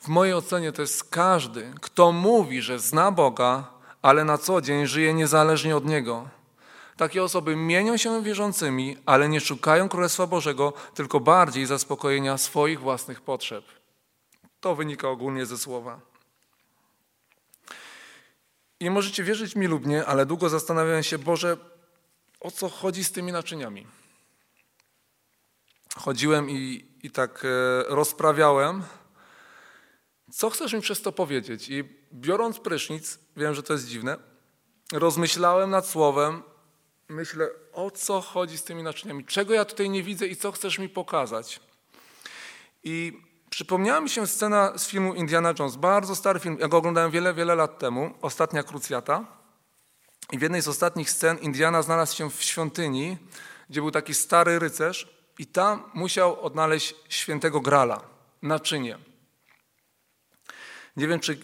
w 0.00 0.08
mojej 0.08 0.34
ocenie 0.34 0.72
to 0.72 0.82
jest 0.82 1.04
każdy, 1.04 1.72
kto 1.80 2.12
mówi, 2.12 2.62
że 2.62 2.78
zna 2.78 3.10
Boga, 3.10 3.70
ale 4.02 4.24
na 4.24 4.38
co 4.38 4.60
dzień 4.60 4.86
żyje 4.86 5.14
niezależnie 5.14 5.76
od 5.76 5.84
Niego. 5.84 6.28
Takie 6.96 7.22
osoby 7.22 7.56
mienią 7.56 7.96
się 7.96 8.22
wierzącymi, 8.22 8.96
ale 9.06 9.28
nie 9.28 9.40
szukają 9.40 9.88
Królestwa 9.88 10.26
Bożego, 10.26 10.72
tylko 10.94 11.20
bardziej 11.20 11.66
zaspokojenia 11.66 12.38
swoich 12.38 12.80
własnych 12.80 13.20
potrzeb. 13.20 13.64
To 14.60 14.74
wynika 14.74 15.08
ogólnie 15.08 15.46
ze 15.46 15.58
słowa. 15.58 16.07
I 18.80 18.90
możecie 18.90 19.24
wierzyć 19.24 19.56
mi 19.56 19.66
lub 19.66 19.86
nie, 19.86 20.06
ale 20.06 20.26
długo 20.26 20.48
zastanawiałem 20.48 21.02
się, 21.02 21.18
Boże, 21.18 21.56
o 22.40 22.50
co 22.50 22.68
chodzi 22.68 23.04
z 23.04 23.12
tymi 23.12 23.32
naczyniami. 23.32 23.86
Chodziłem 25.96 26.50
i, 26.50 26.86
i 27.02 27.10
tak 27.10 27.44
e, 27.44 27.48
rozprawiałem, 27.88 28.82
co 30.32 30.50
chcesz 30.50 30.72
mi 30.72 30.80
przez 30.80 31.02
to 31.02 31.12
powiedzieć. 31.12 31.68
I 31.68 31.84
biorąc 32.12 32.58
prysznic, 32.58 33.18
wiem, 33.36 33.54
że 33.54 33.62
to 33.62 33.72
jest 33.72 33.86
dziwne, 33.86 34.16
rozmyślałem 34.92 35.70
nad 35.70 35.86
słowem, 35.86 36.42
myślę, 37.08 37.48
o 37.72 37.90
co 37.90 38.20
chodzi 38.20 38.58
z 38.58 38.64
tymi 38.64 38.82
naczyniami, 38.82 39.24
czego 39.24 39.54
ja 39.54 39.64
tutaj 39.64 39.90
nie 39.90 40.02
widzę 40.02 40.26
i 40.26 40.36
co 40.36 40.52
chcesz 40.52 40.78
mi 40.78 40.88
pokazać. 40.88 41.60
I 42.84 43.22
Przypomniała 43.50 44.00
mi 44.00 44.10
się 44.10 44.26
scena 44.26 44.78
z 44.78 44.86
filmu 44.86 45.14
Indiana 45.14 45.54
Jones, 45.58 45.76
bardzo 45.76 46.16
stary 46.16 46.40
film, 46.40 46.56
ja 46.60 46.68
go 46.68 46.76
oglądałem 46.76 47.10
wiele, 47.10 47.34
wiele 47.34 47.54
lat 47.54 47.78
temu, 47.78 48.14
Ostatnia 48.22 48.62
Krucjata. 48.62 49.24
I 50.32 50.38
w 50.38 50.42
jednej 50.42 50.62
z 50.62 50.68
ostatnich 50.68 51.10
scen 51.10 51.38
Indiana 51.38 51.82
znalazł 51.82 52.16
się 52.16 52.30
w 52.30 52.42
świątyni, 52.42 53.16
gdzie 53.70 53.80
był 53.80 53.90
taki 53.90 54.14
stary 54.14 54.58
rycerz 54.58 55.08
i 55.38 55.46
tam 55.46 55.82
musiał 55.94 56.40
odnaleźć 56.40 56.94
świętego 57.08 57.60
Grala, 57.60 58.00
naczynie. 58.42 58.98
Nie 60.96 61.08
wiem, 61.08 61.20
czy 61.20 61.40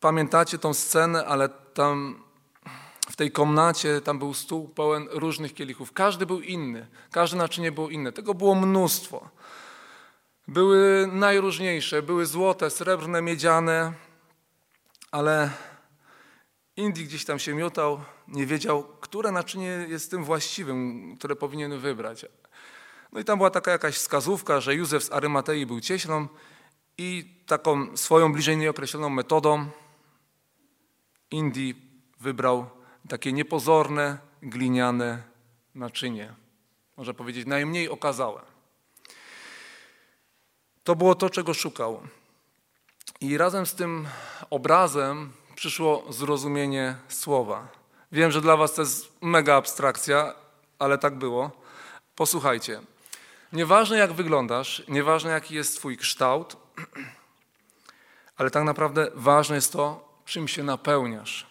pamiętacie 0.00 0.58
tą 0.58 0.74
scenę, 0.74 1.26
ale 1.26 1.48
tam 1.48 2.22
w 3.10 3.16
tej 3.16 3.30
komnacie 3.30 4.00
tam 4.00 4.18
był 4.18 4.34
stół 4.34 4.68
pełen 4.68 5.08
różnych 5.10 5.54
kielichów. 5.54 5.92
Każdy 5.92 6.26
był 6.26 6.40
inny, 6.40 6.86
każde 7.10 7.36
naczynie 7.36 7.72
było 7.72 7.90
inne. 7.90 8.12
Tego 8.12 8.34
było 8.34 8.54
mnóstwo. 8.54 9.30
Były 10.48 11.08
najróżniejsze, 11.12 12.02
były 12.02 12.26
złote, 12.26 12.70
srebrne, 12.70 13.22
miedziane, 13.22 13.92
ale 15.10 15.50
Indy 16.76 17.02
gdzieś 17.02 17.24
tam 17.24 17.38
się 17.38 17.54
miotał, 17.54 18.00
nie 18.28 18.46
wiedział, 18.46 18.84
które 19.00 19.32
naczynie 19.32 19.86
jest 19.88 20.10
tym 20.10 20.24
właściwym, 20.24 21.16
które 21.18 21.36
powinien 21.36 21.78
wybrać. 21.78 22.26
No 23.12 23.20
i 23.20 23.24
tam 23.24 23.38
była 23.38 23.50
taka 23.50 23.70
jakaś 23.70 23.94
wskazówka, 23.94 24.60
że 24.60 24.74
Józef 24.74 25.04
z 25.04 25.12
Arymatei 25.12 25.66
był 25.66 25.80
cieślą 25.80 26.28
i 26.98 27.40
taką 27.46 27.96
swoją 27.96 28.32
bliżej 28.32 28.56
nieokreśloną 28.56 29.08
metodą 29.08 29.66
Indy 31.30 31.74
wybrał 32.20 32.70
takie 33.08 33.32
niepozorne, 33.32 34.18
gliniane 34.42 35.22
naczynie. 35.74 36.34
Można 36.96 37.14
powiedzieć 37.14 37.46
najmniej 37.46 37.88
okazałe. 37.88 38.55
To 40.86 40.96
było 40.96 41.14
to, 41.14 41.30
czego 41.30 41.54
szukał. 41.54 42.00
I 43.20 43.38
razem 43.38 43.66
z 43.66 43.74
tym 43.74 44.08
obrazem 44.50 45.32
przyszło 45.54 46.12
zrozumienie 46.12 46.96
słowa. 47.08 47.68
Wiem, 48.12 48.30
że 48.30 48.40
dla 48.40 48.56
Was 48.56 48.74
to 48.74 48.82
jest 48.82 49.22
mega 49.22 49.54
abstrakcja, 49.54 50.34
ale 50.78 50.98
tak 50.98 51.14
było. 51.18 51.50
Posłuchajcie. 52.16 52.80
Nieważne 53.52 53.98
jak 53.98 54.12
wyglądasz, 54.12 54.82
nieważne 54.88 55.30
jaki 55.30 55.54
jest 55.54 55.76
Twój 55.76 55.96
kształt, 55.96 56.56
ale 58.38 58.50
tak 58.50 58.64
naprawdę 58.64 59.10
ważne 59.14 59.54
jest 59.56 59.72
to, 59.72 60.08
czym 60.24 60.48
się 60.48 60.62
napełniasz. 60.62 61.46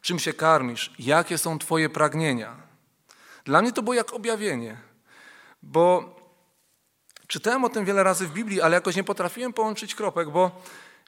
Czym 0.00 0.18
się 0.18 0.32
karmisz, 0.32 0.92
jakie 0.98 1.38
są 1.38 1.58
Twoje 1.58 1.88
pragnienia. 1.88 2.56
Dla 3.44 3.62
mnie 3.62 3.72
to 3.72 3.82
było 3.82 3.94
jak 3.94 4.12
objawienie, 4.12 4.76
bo 5.62 6.19
Czytałem 7.30 7.64
o 7.64 7.68
tym 7.68 7.84
wiele 7.84 8.02
razy 8.02 8.26
w 8.26 8.32
Biblii, 8.32 8.60
ale 8.60 8.74
jakoś 8.74 8.96
nie 8.96 9.04
potrafiłem 9.04 9.52
połączyć 9.52 9.94
kropek, 9.94 10.30
bo 10.30 10.50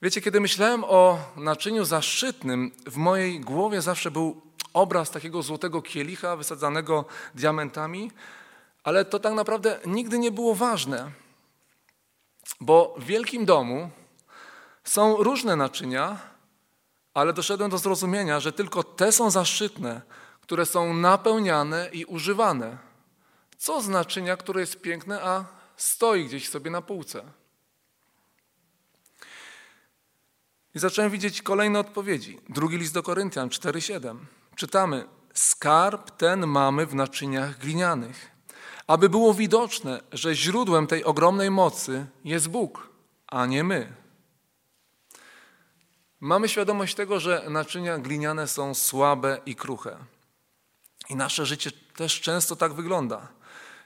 wiecie, 0.02 0.20
kiedy 0.20 0.40
myślałem 0.40 0.84
o 0.84 1.18
naczyniu 1.36 1.84
zaszczytnym, 1.84 2.72
w 2.86 2.96
mojej 2.96 3.40
głowie 3.40 3.82
zawsze 3.82 4.10
był 4.10 4.42
obraz 4.72 5.10
takiego 5.10 5.42
złotego 5.42 5.82
kielicha 5.82 6.36
wysadzanego 6.36 7.04
diamentami, 7.34 8.10
ale 8.84 9.04
to 9.04 9.18
tak 9.18 9.34
naprawdę 9.34 9.80
nigdy 9.86 10.18
nie 10.18 10.30
było 10.30 10.54
ważne, 10.54 11.10
bo 12.60 12.94
w 12.98 13.04
wielkim 13.04 13.44
domu 13.44 13.90
są 14.84 15.16
różne 15.16 15.56
naczynia, 15.56 16.16
ale 17.14 17.32
doszedłem 17.32 17.70
do 17.70 17.78
zrozumienia, 17.78 18.40
że 18.40 18.52
tylko 18.52 18.82
te 18.82 19.12
są 19.12 19.30
zaszczytne, 19.30 20.00
które 20.40 20.66
są 20.66 20.94
napełniane 20.94 21.88
i 21.92 22.04
używane. 22.04 22.78
Co 23.58 23.80
z 23.80 23.88
naczynia, 23.88 24.36
które 24.36 24.60
jest 24.60 24.80
piękne, 24.80 25.22
a 25.22 25.61
stoi 25.82 26.24
gdzieś 26.24 26.48
sobie 26.48 26.70
na 26.70 26.82
półce. 26.82 27.24
I 30.74 30.78
zacząłem 30.78 31.10
widzieć 31.10 31.42
kolejne 31.42 31.78
odpowiedzi. 31.78 32.40
Drugi 32.48 32.78
list 32.78 32.94
do 32.94 33.02
Koryntian 33.02 33.48
4:7. 33.48 34.18
Czytamy: 34.56 35.08
Skarb 35.34 36.10
ten 36.10 36.46
mamy 36.46 36.86
w 36.86 36.94
naczyniach 36.94 37.58
glinianych, 37.58 38.30
aby 38.86 39.08
było 39.08 39.34
widoczne, 39.34 40.00
że 40.12 40.34
źródłem 40.34 40.86
tej 40.86 41.04
ogromnej 41.04 41.50
mocy 41.50 42.06
jest 42.24 42.48
Bóg, 42.48 42.88
a 43.26 43.46
nie 43.46 43.64
my. 43.64 43.92
Mamy 46.20 46.48
świadomość 46.48 46.94
tego, 46.94 47.20
że 47.20 47.44
naczynia 47.50 47.98
gliniane 47.98 48.48
są 48.48 48.74
słabe 48.74 49.40
i 49.46 49.54
kruche. 49.56 49.96
I 51.08 51.16
nasze 51.16 51.46
życie 51.46 51.70
też 51.96 52.20
często 52.20 52.56
tak 52.56 52.72
wygląda 52.72 53.28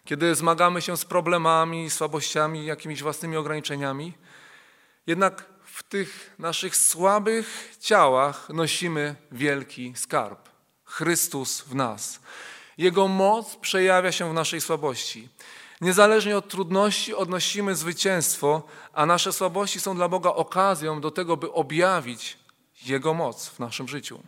kiedy 0.06 0.34
zmagamy 0.34 0.82
się 0.82 0.96
z 0.96 1.04
problemami, 1.04 1.90
słabościami, 1.90 2.66
jakimiś 2.66 3.02
własnymi 3.02 3.36
ograniczeniami. 3.36 4.12
Jednak 5.06 5.44
w 5.64 5.82
tych 5.82 6.34
naszych 6.38 6.76
słabych 6.76 7.76
ciałach 7.80 8.48
nosimy 8.48 9.14
wielki 9.32 9.92
skarb 9.96 10.48
Chrystus 10.84 11.60
w 11.60 11.74
nas. 11.74 12.20
Jego 12.78 13.08
moc 13.08 13.56
przejawia 13.56 14.12
się 14.12 14.30
w 14.30 14.34
naszej 14.34 14.60
słabości. 14.60 15.28
Niezależnie 15.80 16.36
od 16.36 16.48
trudności 16.48 17.14
odnosimy 17.14 17.74
zwycięstwo, 17.74 18.62
a 18.92 19.06
nasze 19.06 19.32
słabości 19.32 19.80
są 19.80 19.96
dla 19.96 20.08
Boga 20.08 20.30
okazją 20.30 21.00
do 21.00 21.10
tego, 21.10 21.36
by 21.36 21.52
objawić 21.52 22.38
Jego 22.82 23.14
moc 23.14 23.48
w 23.48 23.58
naszym 23.58 23.88
życiu. 23.88 24.22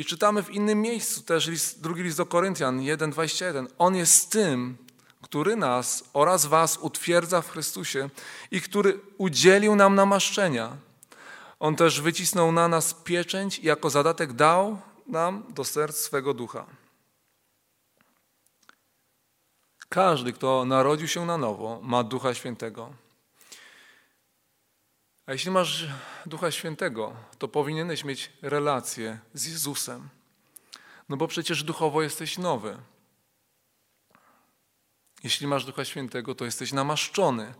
I 0.00 0.04
czytamy 0.04 0.42
w 0.42 0.50
innym 0.50 0.82
miejscu 0.82 1.22
też 1.22 1.46
list, 1.46 1.82
drugi 1.82 2.02
list 2.02 2.16
do 2.16 2.26
Koryntian 2.26 2.80
1,21. 2.80 3.66
On 3.78 3.96
jest 3.96 4.30
tym, 4.30 4.76
który 5.22 5.56
nas 5.56 6.04
oraz 6.12 6.46
was 6.46 6.76
utwierdza 6.76 7.42
w 7.42 7.50
Chrystusie 7.50 8.10
i 8.50 8.60
który 8.60 9.00
udzielił 9.18 9.76
nam 9.76 9.94
namaszczenia. 9.94 10.76
On 11.58 11.76
też 11.76 12.00
wycisnął 12.00 12.52
na 12.52 12.68
nas 12.68 12.94
pieczęć 12.94 13.58
i 13.58 13.66
jako 13.66 13.90
zadatek 13.90 14.32
dał 14.32 14.80
nam 15.06 15.44
do 15.48 15.64
serc 15.64 15.96
swego 15.96 16.34
ducha. 16.34 16.66
Każdy, 19.88 20.32
kto 20.32 20.64
narodził 20.64 21.08
się 21.08 21.26
na 21.26 21.38
nowo, 21.38 21.80
ma 21.82 22.04
Ducha 22.04 22.34
Świętego. 22.34 22.92
A 25.30 25.32
jeśli 25.32 25.50
masz 25.50 25.86
Ducha 26.26 26.50
Świętego, 26.50 27.12
to 27.38 27.48
powinieneś 27.48 28.04
mieć 28.04 28.32
relację 28.42 29.18
z 29.34 29.46
Jezusem. 29.46 30.08
No 31.08 31.16
bo 31.16 31.28
przecież 31.28 31.64
duchowo 31.64 32.02
jesteś 32.02 32.38
nowy. 32.38 32.76
Jeśli 35.24 35.46
masz 35.46 35.64
Ducha 35.64 35.84
Świętego, 35.84 36.34
to 36.34 36.44
jesteś 36.44 36.72
namaszczony, 36.72 37.54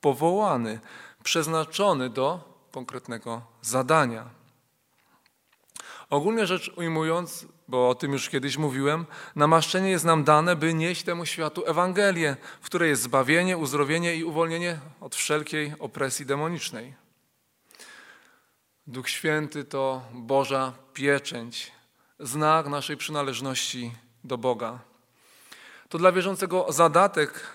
powołany, 0.00 0.80
przeznaczony 1.22 2.10
do 2.10 2.54
konkretnego 2.70 3.42
zadania. 3.62 4.30
Ogólnie 6.10 6.46
rzecz 6.46 6.72
ujmując, 6.76 7.46
bo 7.68 7.88
o 7.88 7.94
tym 7.94 8.12
już 8.12 8.28
kiedyś 8.28 8.56
mówiłem, 8.56 9.06
namaszczenie 9.36 9.90
jest 9.90 10.04
nam 10.04 10.24
dane, 10.24 10.56
by 10.56 10.74
nieść 10.74 11.02
temu 11.02 11.26
światu 11.26 11.62
Ewangelię, 11.66 12.36
w 12.60 12.66
której 12.66 12.90
jest 12.90 13.02
zbawienie, 13.02 13.58
uzdrowienie 13.58 14.16
i 14.16 14.24
uwolnienie 14.24 14.78
od 15.00 15.16
wszelkiej 15.16 15.74
opresji 15.78 16.26
demonicznej. 16.26 16.99
Duch 18.90 19.08
Święty 19.08 19.64
to 19.64 20.02
Boża 20.12 20.72
pieczęć, 20.94 21.72
znak 22.20 22.66
naszej 22.66 22.96
przynależności 22.96 23.94
do 24.24 24.38
Boga. 24.38 24.78
To 25.88 25.98
dla 25.98 26.12
wierzącego 26.12 26.66
zadatek, 26.68 27.46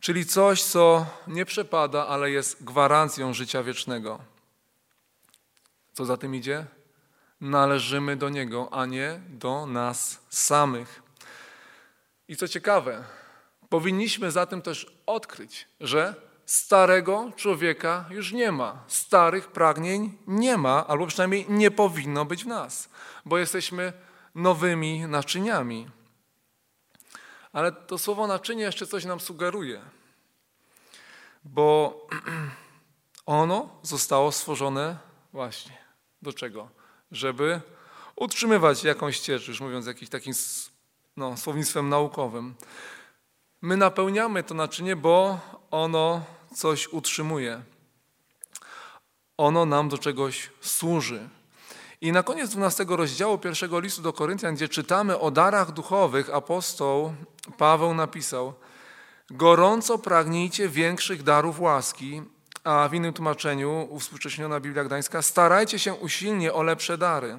czyli 0.00 0.26
coś, 0.26 0.62
co 0.62 1.06
nie 1.26 1.44
przepada, 1.44 2.06
ale 2.06 2.30
jest 2.30 2.64
gwarancją 2.64 3.34
życia 3.34 3.62
wiecznego. 3.62 4.18
Co 5.92 6.04
za 6.04 6.16
tym 6.16 6.34
idzie? 6.34 6.66
Należymy 7.40 8.16
do 8.16 8.28
Niego, 8.28 8.68
a 8.72 8.86
nie 8.86 9.20
do 9.28 9.66
nas 9.66 10.20
samych. 10.28 11.02
I 12.28 12.36
co 12.36 12.48
ciekawe, 12.48 13.04
powinniśmy 13.68 14.30
zatem 14.30 14.62
też 14.62 14.86
odkryć, 15.06 15.68
że 15.80 16.29
starego 16.50 17.32
człowieka 17.36 18.04
już 18.10 18.32
nie 18.32 18.52
ma. 18.52 18.84
Starych 18.86 19.48
pragnień 19.48 20.18
nie 20.26 20.56
ma, 20.56 20.86
albo 20.86 21.06
przynajmniej 21.06 21.46
nie 21.48 21.70
powinno 21.70 22.24
być 22.24 22.44
w 22.44 22.46
nas, 22.46 22.88
bo 23.24 23.38
jesteśmy 23.38 23.92
nowymi 24.34 25.00
naczyniami. 25.00 25.88
Ale 27.52 27.72
to 27.72 27.98
słowo 27.98 28.26
naczynie 28.26 28.62
jeszcze 28.62 28.86
coś 28.86 29.04
nam 29.04 29.20
sugeruje, 29.20 29.80
bo 31.44 31.96
ono 33.26 33.68
zostało 33.82 34.32
stworzone 34.32 34.98
właśnie 35.32 35.78
do 36.22 36.32
czego? 36.32 36.68
Żeby 37.12 37.60
utrzymywać 38.16 38.84
jakąś 38.84 39.16
ścieżkę, 39.16 39.50
już 39.50 39.60
mówiąc 39.60 39.86
jakimś 39.86 40.10
takim 40.10 40.32
no, 41.16 41.36
słownictwem 41.36 41.88
naukowym. 41.88 42.54
My 43.62 43.76
napełniamy 43.76 44.42
to 44.42 44.54
naczynie, 44.54 44.96
bo 44.96 45.40
ono 45.70 46.39
coś 46.54 46.88
utrzymuje. 46.88 47.62
Ono 49.36 49.66
nam 49.66 49.88
do 49.88 49.98
czegoś 49.98 50.50
służy. 50.60 51.28
I 52.00 52.12
na 52.12 52.22
koniec 52.22 52.50
12 52.50 52.86
rozdziału 52.88 53.38
pierwszego 53.38 53.80
listu 53.80 54.02
do 54.02 54.12
Koryntian, 54.12 54.54
gdzie 54.54 54.68
czytamy 54.68 55.18
o 55.18 55.30
darach 55.30 55.72
duchowych, 55.72 56.30
apostoł 56.30 57.14
Paweł 57.58 57.94
napisał: 57.94 58.54
Gorąco 59.30 59.98
pragnijcie 59.98 60.68
większych 60.68 61.22
darów 61.22 61.60
łaski, 61.60 62.22
a 62.64 62.88
w 62.88 62.94
innym 62.94 63.12
tłumaczeniu, 63.12 63.86
uwspółcześniona 63.90 64.60
Biblia 64.60 64.84
Gdańska, 64.84 65.22
starajcie 65.22 65.78
się 65.78 65.94
usilnie 65.94 66.52
o 66.52 66.62
lepsze 66.62 66.98
dary. 66.98 67.38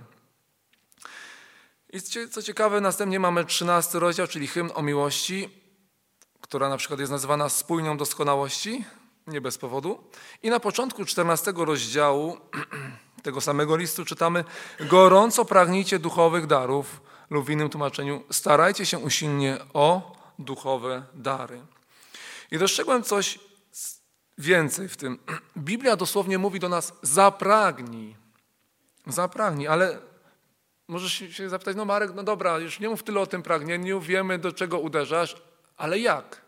I 1.93 2.02
co 2.32 2.41
ciekawe, 2.41 2.82
następnie 2.82 3.19
mamy 3.19 3.45
13 3.45 4.00
rozdział, 4.00 4.28
czyli 4.28 4.47
hymn 4.47 4.69
o 4.74 4.82
miłości, 4.82 5.50
która 6.41 6.69
na 6.69 6.78
przykład 6.78 7.00
jest 7.00 7.12
nazywana 7.12 7.50
spójnią 7.50 7.97
doskonałości, 7.97 8.86
nie 9.27 9.41
bez 9.41 9.57
powodu. 9.57 10.03
I 10.43 10.49
na 10.49 10.60
początku 10.60 11.05
14 11.05 11.53
rozdziału 11.55 12.38
tego 13.23 13.41
samego 13.41 13.75
listu 13.75 14.05
czytamy: 14.05 14.43
Gorąco 14.79 15.45
pragnijcie 15.45 15.99
duchowych 15.99 16.47
darów, 16.47 17.01
lub 17.29 17.45
w 17.45 17.49
innym 17.49 17.69
tłumaczeniu, 17.69 18.23
starajcie 18.31 18.86
się 18.86 18.99
usilnie 18.99 19.57
o 19.73 20.15
duchowe 20.39 21.03
dary. 21.13 21.62
I 22.51 22.57
dostrzegłem 22.57 23.03
coś 23.03 23.39
więcej 24.38 24.89
w 24.89 24.97
tym. 24.97 25.19
Biblia 25.57 25.95
dosłownie 25.95 26.38
mówi 26.38 26.60
do 26.60 26.69
nas: 26.69 26.93
zapragnij. 27.01 28.15
Zapragnij, 29.07 29.67
ale 29.67 29.99
możesz 30.88 31.13
się 31.13 31.49
zapytać, 31.49 31.75
no 31.75 31.86
Marek, 31.86 32.12
no 32.15 32.23
dobra, 32.23 32.60
już 32.60 32.79
nie 32.79 32.89
mów 32.89 33.03
tyle 33.03 33.19
o 33.19 33.27
tym 33.27 33.43
pragnieniu, 33.43 33.99
wiemy 33.99 34.38
do 34.38 34.51
czego 34.51 34.79
uderzasz, 34.79 35.41
ale 35.77 35.99
jak? 35.99 36.41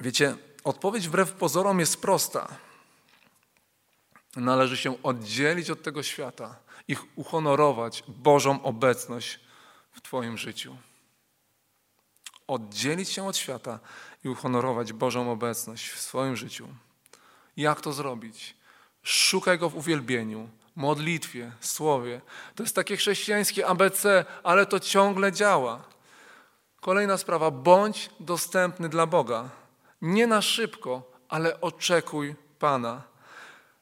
Wiecie, 0.00 0.36
odpowiedź 0.64 1.08
wbrew 1.08 1.32
pozorom 1.32 1.80
jest 1.80 2.00
prosta. 2.00 2.48
Należy 4.36 4.76
się 4.76 5.02
oddzielić 5.02 5.70
od 5.70 5.82
tego 5.82 6.02
świata, 6.02 6.56
ich 6.88 7.18
uhonorować 7.18 8.04
Bożą 8.08 8.62
obecność 8.62 9.40
w 9.92 10.00
Twoim 10.00 10.38
życiu. 10.38 10.76
Oddzielić 12.46 13.08
się 13.08 13.26
od 13.26 13.36
świata 13.36 13.78
i 14.24 14.28
uhonorować 14.28 14.92
Bożą 14.92 15.32
obecność 15.32 15.90
w 15.90 16.00
swoim 16.00 16.36
życiu. 16.36 16.68
Jak 17.56 17.80
to 17.80 17.92
zrobić? 17.92 18.54
Szukaj 19.02 19.58
Go 19.58 19.70
w 19.70 19.76
uwielbieniu, 19.76 20.48
modlitwie, 20.76 21.52
słowie. 21.60 22.20
To 22.54 22.62
jest 22.62 22.74
takie 22.74 22.96
chrześcijańskie 22.96 23.66
ABC, 23.66 24.24
ale 24.42 24.66
to 24.66 24.80
ciągle 24.80 25.32
działa. 25.32 25.84
Kolejna 26.80 27.18
sprawa, 27.18 27.50
bądź 27.50 28.10
dostępny 28.20 28.88
dla 28.88 29.06
Boga. 29.06 29.50
Nie 30.02 30.26
na 30.26 30.42
szybko, 30.42 31.02
ale 31.28 31.60
oczekuj 31.60 32.34
Pana. 32.58 33.02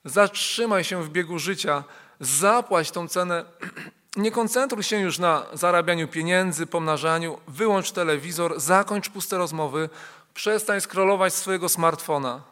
Zatrzymaj 0.05 0.85
się 0.85 1.03
w 1.05 1.11
biegu 1.11 1.39
życia, 1.39 1.85
zapłać 2.21 2.91
tą 2.91 3.09
cenę. 3.09 3.45
Nie 4.17 4.31
koncentruj 4.31 4.83
się 4.83 5.01
już 5.01 5.19
na 5.19 5.47
zarabianiu 5.53 6.09
pieniędzy, 6.09 6.67
pomnażaniu. 6.67 7.39
Wyłącz 7.49 7.93
telewizor, 7.93 8.61
zakończ 8.61 9.09
puste 9.09 9.39
rozmowy, 9.39 9.89
przestań 10.35 10.81
scrollować 10.81 11.35
swojego 11.35 11.69
smartfona. 11.69 12.43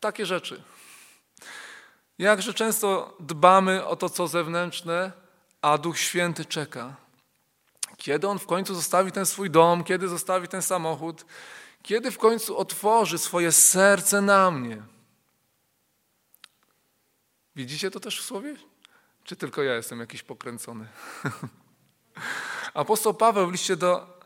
Takie 0.00 0.26
rzeczy. 0.26 0.62
Jakże 2.18 2.54
często 2.54 3.16
dbamy 3.20 3.86
o 3.86 3.96
to, 3.96 4.08
co 4.08 4.28
zewnętrzne, 4.28 5.12
a 5.62 5.78
Duch 5.78 5.98
Święty 5.98 6.44
czeka. 6.44 6.96
Kiedy 8.00 8.28
On 8.28 8.38
w 8.38 8.46
końcu 8.46 8.74
zostawi 8.74 9.12
ten 9.12 9.26
swój 9.26 9.50
dom, 9.50 9.84
kiedy 9.84 10.08
zostawi 10.08 10.48
ten 10.48 10.62
samochód, 10.62 11.24
kiedy 11.82 12.10
w 12.10 12.18
końcu 12.18 12.58
otworzy 12.58 13.18
swoje 13.18 13.52
serce 13.52 14.20
na 14.20 14.50
mnie. 14.50 14.82
Widzicie 17.56 17.90
to 17.90 18.00
też 18.00 18.20
w 18.20 18.24
słowie? 18.24 18.56
Czy 19.24 19.36
tylko 19.36 19.62
ja 19.62 19.74
jestem 19.74 20.00
jakiś 20.00 20.22
pokręcony? 20.22 20.88
Apostoł 22.74 23.14
Paweł 23.14 23.46
w 23.46 23.52
liście 23.52 23.76
do 23.76 24.20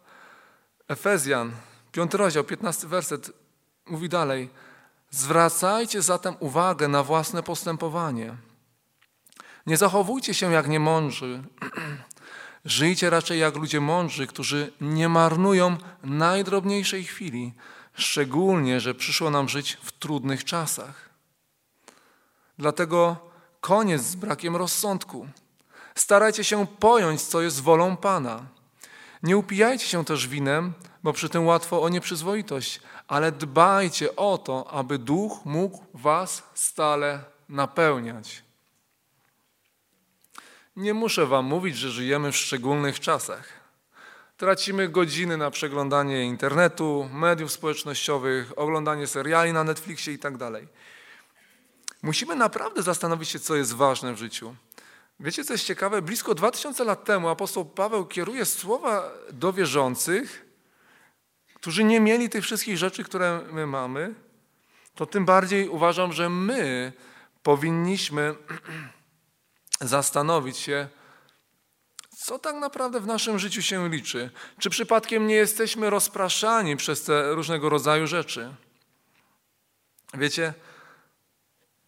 Efezjan, 0.89 1.53
5 1.93 2.15
rozdział, 2.15 2.45
15 2.45 2.87
werset, 2.87 3.33
mówi 3.87 4.09
dalej: 4.09 4.51
Zwracajcie 5.11 6.03
zatem 6.03 6.37
uwagę 6.41 6.89
na 6.89 7.03
własne 7.03 7.43
postępowanie. 7.43 8.37
Nie 9.67 9.77
zachowujcie 9.77 10.35
się 10.35 10.53
jak 10.53 10.69
niemądrzy. 10.69 11.43
Żyjcie 12.65 13.11
raczej 13.11 13.41
jak 13.41 13.57
ludzie 13.57 13.81
mądrzy, 13.81 14.27
którzy 14.27 14.73
nie 14.81 15.09
marnują 15.09 15.77
najdrobniejszej 16.03 17.05
chwili, 17.05 17.53
szczególnie, 17.95 18.81
że 18.81 18.95
przyszło 18.95 19.31
nam 19.31 19.49
żyć 19.49 19.79
w 19.83 19.93
trudnych 19.93 20.45
czasach. 20.45 21.09
Dlatego 22.59 23.17
koniec 23.61 24.03
z 24.03 24.15
brakiem 24.15 24.57
rozsądku. 24.57 25.29
Starajcie 25.95 26.45
się 26.45 26.67
pojąć, 26.67 27.23
co 27.23 27.43
jest 27.43 27.61
wolą 27.61 27.97
Pana. 27.97 28.47
Nie 29.23 29.37
upijajcie 29.37 29.87
się 29.87 30.05
też 30.05 30.29
winem, 30.29 30.73
bo 31.03 31.13
przy 31.13 31.29
tym 31.29 31.47
łatwo 31.47 31.83
o 31.83 31.89
nieprzyzwoitość, 31.89 32.81
ale 33.09 33.33
dbajcie 33.33 34.17
o 34.17 34.39
to, 34.39 34.71
aby 34.71 34.99
duch 34.99 35.45
mógł 35.45 35.85
was 35.95 36.43
stale 36.55 37.25
napełniać. 37.49 38.44
Nie 40.77 40.95
muszę 40.95 41.27
wam 41.27 41.45
mówić, 41.45 41.77
że 41.77 41.91
żyjemy 41.91 42.33
w 42.33 42.37
szczególnych 42.37 43.01
czasach. 43.01 43.49
Tracimy 44.37 44.89
godziny 44.89 45.37
na 45.37 45.51
przeglądanie 45.51 46.25
internetu, 46.25 47.09
mediów 47.13 47.53
społecznościowych, 47.53 48.59
oglądanie 48.59 49.07
seriali 49.07 49.53
na 49.53 49.65
Netflixie 49.65 50.13
itd. 50.13 50.51
Tak 50.53 50.63
Musimy 52.03 52.37
naprawdę 52.37 52.83
zastanowić 52.83 53.29
się, 53.29 53.39
co 53.39 53.57
jest 53.57 53.75
ważne 53.75 54.15
w 54.15 54.19
życiu. 54.19 54.55
Wiecie, 55.21 55.45
co 55.45 55.55
jest 55.55 55.65
ciekawe? 55.65 56.03
Blisko 56.03 56.35
2000 56.35 56.85
lat 56.85 57.05
temu 57.05 57.29
apostoł 57.29 57.65
Paweł 57.65 58.07
kieruje 58.07 58.45
słowa 58.45 59.11
do 59.33 59.53
wierzących, 59.53 60.47
którzy 61.55 61.85
nie 61.85 62.01
mieli 62.01 62.29
tych 62.29 62.45
wszystkich 62.45 62.79
rzeczy, 62.79 63.05
które 63.05 63.41
my 63.53 63.67
mamy. 63.67 64.15
To 64.95 65.07
tym 65.07 65.25
bardziej 65.25 65.69
uważam, 65.69 66.13
że 66.13 66.31
my 66.31 66.93
powinniśmy 67.43 68.35
zastanowić 69.81 70.57
się, 70.57 70.89
co 72.17 72.39
tak 72.39 72.57
naprawdę 72.57 73.01
w 73.01 73.07
naszym 73.07 73.39
życiu 73.39 73.63
się 73.63 73.89
liczy. 73.89 74.31
Czy 74.59 74.71
przypadkiem 74.71 75.27
nie 75.27 75.35
jesteśmy 75.35 75.91
rozpraszani 75.91 76.77
przez 76.77 77.03
te 77.03 77.35
różnego 77.35 77.69
rodzaju 77.69 78.07
rzeczy? 78.07 78.55
Wiecie, 80.15 80.55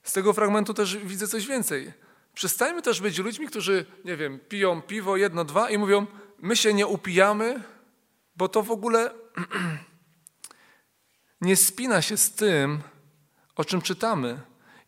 z 0.02 0.12
tego 0.12 0.32
fragmentu 0.32 0.74
też 0.74 0.96
widzę 0.96 1.28
coś 1.28 1.46
więcej. 1.46 1.92
Przestańmy 2.34 2.82
też 2.82 3.00
być 3.00 3.18
ludźmi, 3.18 3.46
którzy, 3.46 3.86
nie 4.04 4.16
wiem, 4.16 4.40
piją 4.48 4.82
piwo 4.82 5.16
jedno, 5.16 5.44
dwa 5.44 5.70
i 5.70 5.78
mówią, 5.78 6.06
my 6.38 6.56
się 6.56 6.74
nie 6.74 6.86
upijamy, 6.86 7.62
bo 8.36 8.48
to 8.48 8.62
w 8.62 8.70
ogóle 8.70 9.14
nie 11.40 11.56
spina 11.56 12.02
się 12.02 12.16
z 12.16 12.34
tym, 12.34 12.80
o 13.56 13.64
czym 13.64 13.82
czytamy. 13.82 14.40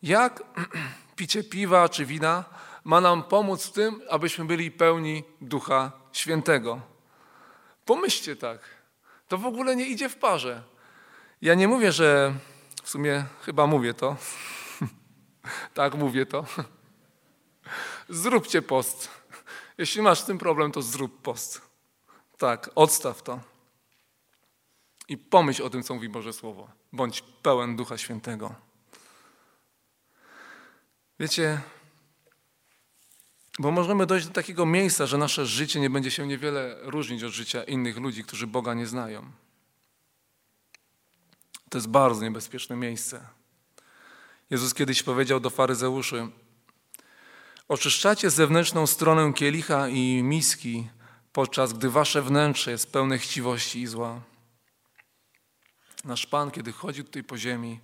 Jak 0.03 0.43
picie 1.15 1.43
piwa 1.43 1.89
czy 1.89 2.05
wina 2.05 2.45
ma 2.89 3.01
nam 3.01 3.23
pomóc 3.23 3.65
w 3.65 3.71
tym, 3.71 4.01
abyśmy 4.09 4.45
byli 4.45 4.71
pełni 4.71 5.23
Ducha 5.41 5.91
Świętego. 6.11 6.81
Pomyślcie 7.85 8.35
tak. 8.35 8.59
To 9.27 9.37
w 9.37 9.45
ogóle 9.45 9.75
nie 9.75 9.85
idzie 9.85 10.09
w 10.09 10.15
parze. 10.15 10.63
Ja 11.41 11.53
nie 11.53 11.67
mówię, 11.67 11.91
że 11.91 12.33
w 12.83 12.89
sumie 12.89 13.25
chyba 13.41 13.67
mówię 13.67 13.93
to. 13.93 14.17
tak, 15.73 15.95
mówię 15.95 16.25
to. 16.25 16.45
Zróbcie 18.09 18.61
post. 18.61 19.09
Jeśli 19.77 20.01
masz 20.01 20.19
z 20.19 20.25
tym 20.25 20.37
problem, 20.37 20.71
to 20.71 20.81
zrób 20.81 21.21
post. 21.21 21.61
Tak, 22.37 22.69
odstaw 22.75 23.23
to. 23.23 23.39
I 25.07 25.17
pomyśl 25.17 25.63
o 25.63 25.69
tym, 25.69 25.83
co 25.83 25.93
mówi 25.93 26.09
Boże 26.09 26.33
Słowo. 26.33 26.69
Bądź 26.91 27.23
pełen 27.41 27.75
Ducha 27.75 27.97
Świętego. 27.97 28.55
Wiecie, 31.19 31.61
bo 33.59 33.71
możemy 33.71 34.05
dojść 34.05 34.27
do 34.27 34.33
takiego 34.33 34.65
miejsca, 34.65 35.05
że 35.05 35.17
nasze 35.17 35.45
życie 35.45 35.79
nie 35.79 35.89
będzie 35.89 36.11
się 36.11 36.27
niewiele 36.27 36.77
różnić 36.81 37.23
od 37.23 37.31
życia 37.31 37.63
innych 37.63 37.97
ludzi, 37.97 38.23
którzy 38.23 38.47
Boga 38.47 38.73
nie 38.73 38.87
znają. 38.87 39.31
To 41.69 41.77
jest 41.77 41.87
bardzo 41.87 42.21
niebezpieczne 42.21 42.75
miejsce. 42.75 43.27
Jezus 44.49 44.73
kiedyś 44.73 45.03
powiedział 45.03 45.39
do 45.39 45.49
faryzeuszy: 45.49 46.27
Oczyszczacie 47.67 48.29
zewnętrzną 48.29 48.87
stronę 48.87 49.33
kielicha 49.33 49.89
i 49.89 50.23
miski, 50.23 50.89
podczas 51.33 51.73
gdy 51.73 51.89
wasze 51.89 52.21
wnętrze 52.21 52.71
jest 52.71 52.91
pełne 52.91 53.17
chciwości 53.17 53.81
i 53.81 53.87
zła. 53.87 54.21
Nasz 56.05 56.25
Pan, 56.25 56.51
kiedy 56.51 56.71
chodził 56.71 57.03
tutaj 57.03 57.23
po 57.23 57.37
ziemi, 57.37 57.79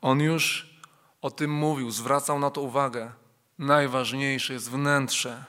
On 0.00 0.20
już 0.20 0.74
o 1.22 1.30
tym 1.30 1.50
mówił, 1.50 1.90
zwracał 1.90 2.38
na 2.38 2.50
to 2.50 2.60
uwagę. 2.60 3.12
Najważniejsze 3.58 4.52
jest 4.52 4.70
wnętrze. 4.70 5.44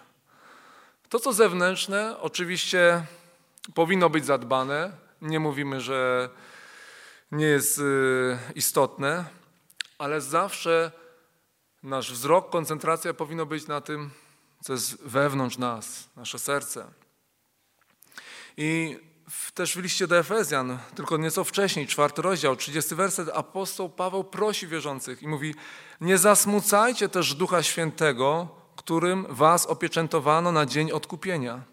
To, 1.10 1.20
co 1.20 1.34
zewnętrzne, 1.34 2.20
oczywiście 2.20 3.06
powinno 3.74 4.10
być 4.10 4.26
zadbane. 4.26 4.92
Nie 5.22 5.40
mówimy, 5.40 5.82
że 5.82 6.30
nie 7.32 7.46
jest 7.46 7.80
y, 7.80 7.84
istotne, 8.56 9.26
ale 9.98 10.22
zawsze 10.22 10.92
nasz 11.84 12.12
wzrok, 12.12 12.50
koncentracja 12.50 13.14
powinno 13.14 13.46
być 13.46 13.68
na 13.68 13.82
tym, 13.82 14.10
co 14.64 14.74
jest 14.74 15.04
wewnątrz 15.04 15.58
nas, 15.58 16.10
nasze 16.16 16.40
serce. 16.40 16.86
I 18.58 19.00
też 19.54 19.76
w 19.76 19.80
liście 19.80 20.08
do 20.08 20.18
Efezjan, 20.18 20.80
tylko 20.96 21.18
nieco 21.18 21.44
wcześniej, 21.44 21.88
czwarty 21.88 22.22
rozdział, 22.22 22.56
30 22.56 22.96
werset, 22.96 23.30
apostoł 23.34 23.90
Paweł 23.90 24.24
prosi 24.24 24.68
wierzących 24.68 25.24
i 25.24 25.28
mówi: 25.28 25.56
Nie 26.02 26.18
zasmucajcie 26.18 27.10
też 27.10 27.36
Ducha 27.36 27.64
Świętego, 27.64 28.48
którym 28.76 29.26
was 29.30 29.66
opieczętowano 29.66 30.52
na 30.52 30.66
dzień 30.66 30.92
odkupienia. 30.92 31.64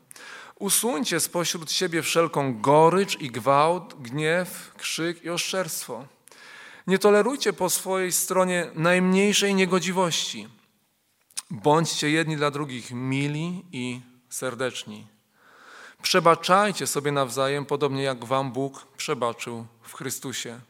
Usuńcie 0.58 1.20
spośród 1.20 1.72
siebie 1.72 2.02
wszelką 2.02 2.60
gorycz 2.60 3.20
i 3.20 3.30
gwałt, 3.30 4.02
gniew, 4.02 4.74
krzyk 4.76 5.24
i 5.24 5.30
oszczerstwo. 5.30 6.06
Nie 6.86 6.98
tolerujcie 6.98 7.52
po 7.52 7.70
swojej 7.70 8.12
stronie 8.12 8.70
najmniejszej 8.74 9.54
niegodziwości. 9.54 10.48
Bądźcie 11.50 12.10
jedni 12.10 12.36
dla 12.36 12.50
drugich 12.50 12.90
mili 12.90 13.64
i 13.72 14.00
serdeczni. 14.28 15.13
Przebaczajcie 16.04 16.86
sobie 16.86 17.12
nawzajem, 17.12 17.66
podobnie 17.66 18.02
jak 18.02 18.24
Wam 18.24 18.52
Bóg 18.52 18.86
przebaczył 18.96 19.66
w 19.82 19.94
Chrystusie. 19.94 20.60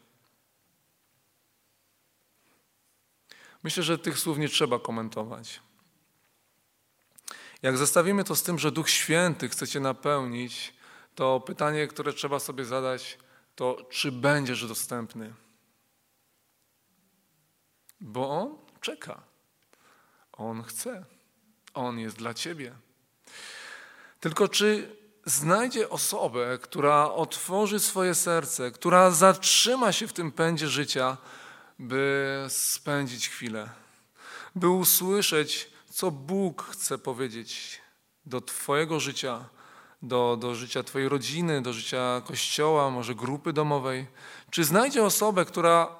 Myślę, 3.62 3.82
że 3.82 3.98
tych 3.98 4.18
słów 4.18 4.38
nie 4.38 4.48
trzeba 4.48 4.78
komentować. 4.78 5.60
Jak 7.62 7.78
zestawimy 7.78 8.24
to 8.24 8.36
z 8.36 8.42
tym, 8.42 8.58
że 8.58 8.72
Duch 8.72 8.90
Święty 8.90 9.48
chce 9.48 9.68
Cię 9.68 9.80
napełnić, 9.80 10.74
to 11.14 11.40
pytanie, 11.40 11.86
które 11.86 12.12
trzeba 12.12 12.38
sobie 12.38 12.64
zadać, 12.64 13.18
to 13.56 13.86
czy 13.90 14.12
będziesz 14.12 14.66
dostępny? 14.66 15.34
Bo 18.00 18.30
On 18.30 18.58
czeka. 18.80 19.22
On 20.32 20.62
chce. 20.62 21.04
On 21.74 21.98
jest 21.98 22.16
dla 22.16 22.34
Ciebie. 22.34 22.74
Tylko 24.20 24.48
czy 24.48 24.96
znajdzie 25.24 25.90
osobę, 25.90 26.58
która 26.62 27.10
otworzy 27.10 27.80
swoje 27.80 28.14
serce, 28.14 28.70
która 28.70 29.10
zatrzyma 29.10 29.92
się 29.92 30.08
w 30.08 30.12
tym 30.12 30.32
pędzie 30.32 30.68
życia, 30.68 31.16
by 31.78 32.46
spędzić 32.48 33.28
chwilę, 33.28 33.68
by 34.54 34.68
usłyszeć, 34.68 35.70
co 35.90 36.10
Bóg 36.10 36.62
chce 36.62 36.98
powiedzieć 36.98 37.80
do 38.26 38.40
Twojego 38.40 39.00
życia, 39.00 39.44
do, 40.02 40.36
do 40.40 40.54
życia 40.54 40.82
Twojej 40.82 41.08
rodziny, 41.08 41.62
do 41.62 41.72
życia 41.72 42.22
kościoła, 42.26 42.90
może 42.90 43.14
grupy 43.14 43.52
domowej. 43.52 44.06
Czy 44.50 44.64
znajdzie 44.64 45.04
osobę, 45.04 45.44
która 45.44 45.96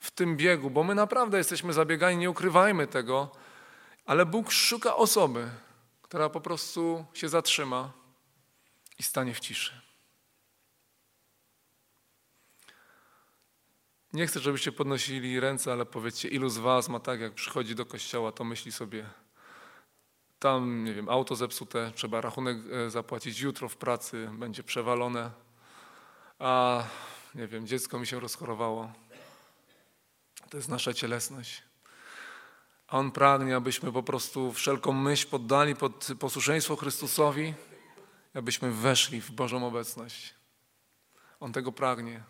w 0.00 0.10
tym 0.10 0.36
biegu, 0.36 0.70
bo 0.70 0.84
my 0.84 0.94
naprawdę 0.94 1.38
jesteśmy 1.38 1.72
zabiegani, 1.72 2.16
nie 2.16 2.30
ukrywajmy 2.30 2.86
tego, 2.86 3.30
ale 4.06 4.26
Bóg 4.26 4.52
szuka 4.52 4.96
osoby, 4.96 5.48
która 6.02 6.28
po 6.28 6.40
prostu 6.40 7.04
się 7.14 7.28
zatrzyma 7.28 8.03
i 8.98 9.02
stanie 9.02 9.34
w 9.34 9.40
ciszy. 9.40 9.80
Nie 14.12 14.26
chcę, 14.26 14.40
żebyście 14.40 14.72
podnosili 14.72 15.40
ręce, 15.40 15.72
ale 15.72 15.86
powiedzcie, 15.86 16.28
ilu 16.28 16.48
z 16.48 16.58
was 16.58 16.88
ma 16.88 17.00
tak, 17.00 17.20
jak 17.20 17.34
przychodzi 17.34 17.74
do 17.74 17.86
kościoła, 17.86 18.32
to 18.32 18.44
myśli 18.44 18.72
sobie, 18.72 19.10
tam, 20.38 20.84
nie 20.84 20.94
wiem, 20.94 21.08
auto 21.08 21.36
zepsute, 21.36 21.92
trzeba 21.94 22.20
rachunek 22.20 22.56
e, 22.72 22.90
zapłacić 22.90 23.40
jutro 23.40 23.68
w 23.68 23.76
pracy, 23.76 24.30
będzie 24.32 24.62
przewalone, 24.62 25.30
a 26.38 26.84
nie 27.34 27.46
wiem, 27.46 27.66
dziecko 27.66 27.98
mi 27.98 28.06
się 28.06 28.20
rozchorowało. 28.20 28.92
To 30.50 30.56
jest 30.56 30.68
nasza 30.68 30.94
cielesność. 30.94 31.62
A 32.86 32.98
On 32.98 33.10
pragnie, 33.10 33.56
abyśmy 33.56 33.92
po 33.92 34.02
prostu 34.02 34.52
wszelką 34.52 34.92
myśl 34.92 35.28
poddali 35.28 35.76
pod 35.76 36.08
posłuszeństwo 36.18 36.76
Chrystusowi, 36.76 37.54
abyśmy 38.34 38.72
weszli 38.72 39.20
w 39.20 39.30
Bożą 39.30 39.66
obecność. 39.66 40.34
On 41.40 41.52
tego 41.52 41.72
pragnie, 41.72 42.22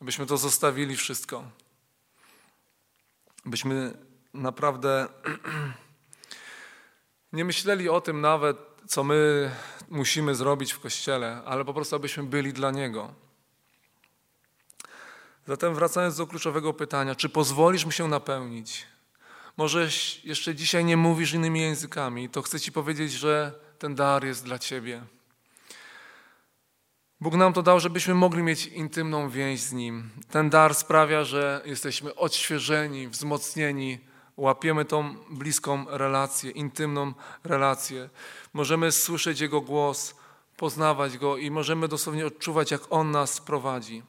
abyśmy 0.00 0.26
to 0.26 0.36
zostawili 0.36 0.96
wszystko, 0.96 1.50
abyśmy 3.46 3.98
naprawdę 4.34 5.08
nie 7.32 7.44
myśleli 7.44 7.88
o 7.88 8.00
tym 8.00 8.20
nawet, 8.20 8.56
co 8.86 9.04
my 9.04 9.50
musimy 9.88 10.34
zrobić 10.34 10.72
w 10.72 10.80
Kościele, 10.80 11.42
ale 11.44 11.64
po 11.64 11.74
prostu 11.74 11.96
abyśmy 11.96 12.22
byli 12.22 12.52
dla 12.52 12.70
Niego. 12.70 13.14
Zatem 15.46 15.74
wracając 15.74 16.16
do 16.16 16.26
kluczowego 16.26 16.72
pytania, 16.72 17.14
czy 17.14 17.28
pozwolisz 17.28 17.84
mi 17.84 17.92
się 17.92 18.08
napełnić? 18.08 18.86
Może 19.56 19.88
jeszcze 20.24 20.54
dzisiaj 20.54 20.84
nie 20.84 20.96
mówisz 20.96 21.32
innymi 21.32 21.60
językami, 21.60 22.28
to 22.28 22.42
chcę 22.42 22.60
Ci 22.60 22.72
powiedzieć, 22.72 23.12
że 23.12 23.52
ten 23.78 23.94
dar 23.94 24.24
jest 24.24 24.44
dla 24.44 24.58
Ciebie. 24.58 25.02
Bóg 27.20 27.34
nam 27.34 27.52
to 27.52 27.62
dał, 27.62 27.80
żebyśmy 27.80 28.14
mogli 28.14 28.42
mieć 28.42 28.66
intymną 28.66 29.30
więź 29.30 29.60
z 29.60 29.72
Nim. 29.72 30.10
Ten 30.30 30.50
dar 30.50 30.74
sprawia, 30.74 31.24
że 31.24 31.62
jesteśmy 31.64 32.14
odświeżeni, 32.14 33.08
wzmocnieni, 33.08 33.98
łapiemy 34.36 34.84
tą 34.84 35.14
bliską 35.30 35.84
relację, 35.88 36.50
intymną 36.50 37.12
relację. 37.44 38.10
Możemy 38.52 38.92
słyszeć 38.92 39.40
Jego 39.40 39.60
głos, 39.60 40.14
poznawać 40.56 41.18
Go 41.18 41.36
i 41.36 41.50
możemy 41.50 41.88
dosłownie 41.88 42.26
odczuwać, 42.26 42.70
jak 42.70 42.80
On 42.90 43.10
nas 43.10 43.40
prowadzi. 43.40 44.02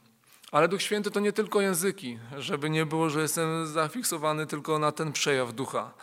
Ale 0.51 0.67
Duch 0.67 0.81
Święty 0.81 1.11
to 1.11 1.19
nie 1.19 1.33
tylko 1.33 1.61
języki, 1.61 2.19
żeby 2.37 2.69
nie 2.69 2.85
było, 2.85 3.09
że 3.09 3.21
jestem 3.21 3.67
zafiksowany 3.67 4.47
tylko 4.47 4.79
na 4.79 4.91
ten 4.91 5.11
przejaw 5.11 5.53
ducha, 5.53 5.93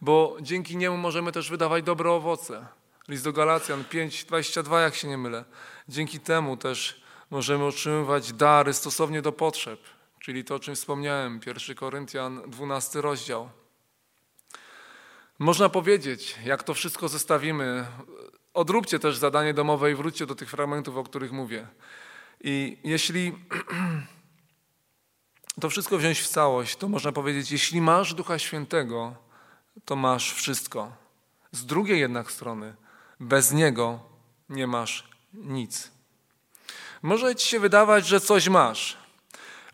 bo 0.00 0.36
dzięki 0.40 0.76
niemu 0.76 0.96
możemy 0.96 1.32
też 1.32 1.50
wydawać 1.50 1.84
dobre 1.84 2.10
owoce. 2.10 2.66
List 3.10 3.24
do 3.24 3.32
Galacjan 3.32 3.84
5:22, 3.84 4.80
jak 4.80 4.94
się 4.94 5.08
nie 5.08 5.18
mylę. 5.18 5.44
Dzięki 5.88 6.20
temu 6.20 6.56
też 6.56 7.02
możemy 7.30 7.64
otrzymywać 7.64 8.32
dary 8.32 8.72
stosownie 8.72 9.22
do 9.22 9.32
potrzeb, 9.32 9.80
czyli 10.20 10.44
to, 10.44 10.54
o 10.54 10.58
czym 10.58 10.74
wspomniałem, 10.74 11.40
1 11.46 11.76
Koryntian 11.76 12.42
12 12.50 13.00
rozdział. 13.00 13.50
Można 15.38 15.68
powiedzieć, 15.68 16.38
jak 16.44 16.62
to 16.62 16.74
wszystko 16.74 17.08
zestawimy, 17.08 17.86
odróbcie 18.54 18.98
też 18.98 19.16
zadanie 19.16 19.54
domowe 19.54 19.92
i 19.92 19.94
wróćcie 19.94 20.26
do 20.26 20.34
tych 20.34 20.50
fragmentów, 20.50 20.96
o 20.96 21.04
których 21.04 21.32
mówię. 21.32 21.66
I 22.40 22.78
jeśli 22.84 23.32
to 25.60 25.70
wszystko 25.70 25.98
wziąć 25.98 26.20
w 26.20 26.28
całość, 26.28 26.76
to 26.76 26.88
można 26.88 27.12
powiedzieć, 27.12 27.52
jeśli 27.52 27.80
masz 27.80 28.14
Ducha 28.14 28.38
Świętego, 28.38 29.14
to 29.84 29.96
masz 29.96 30.32
wszystko. 30.32 30.92
Z 31.52 31.66
drugiej 31.66 32.00
jednak 32.00 32.30
strony, 32.32 32.74
bez 33.20 33.52
Niego 33.52 34.00
nie 34.48 34.66
masz 34.66 35.08
nic. 35.34 35.90
Może 37.02 37.34
ci 37.34 37.48
się 37.48 37.60
wydawać, 37.60 38.06
że 38.06 38.20
coś 38.20 38.48
masz, 38.48 38.96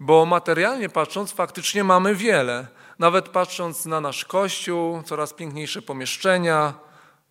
bo 0.00 0.26
materialnie 0.26 0.88
patrząc, 0.88 1.32
faktycznie 1.32 1.84
mamy 1.84 2.14
wiele. 2.14 2.66
Nawet 2.98 3.28
patrząc 3.28 3.86
na 3.86 4.00
nasz 4.00 4.24
kościół, 4.24 5.02
coraz 5.02 5.32
piękniejsze 5.32 5.82
pomieszczenia, 5.82 6.74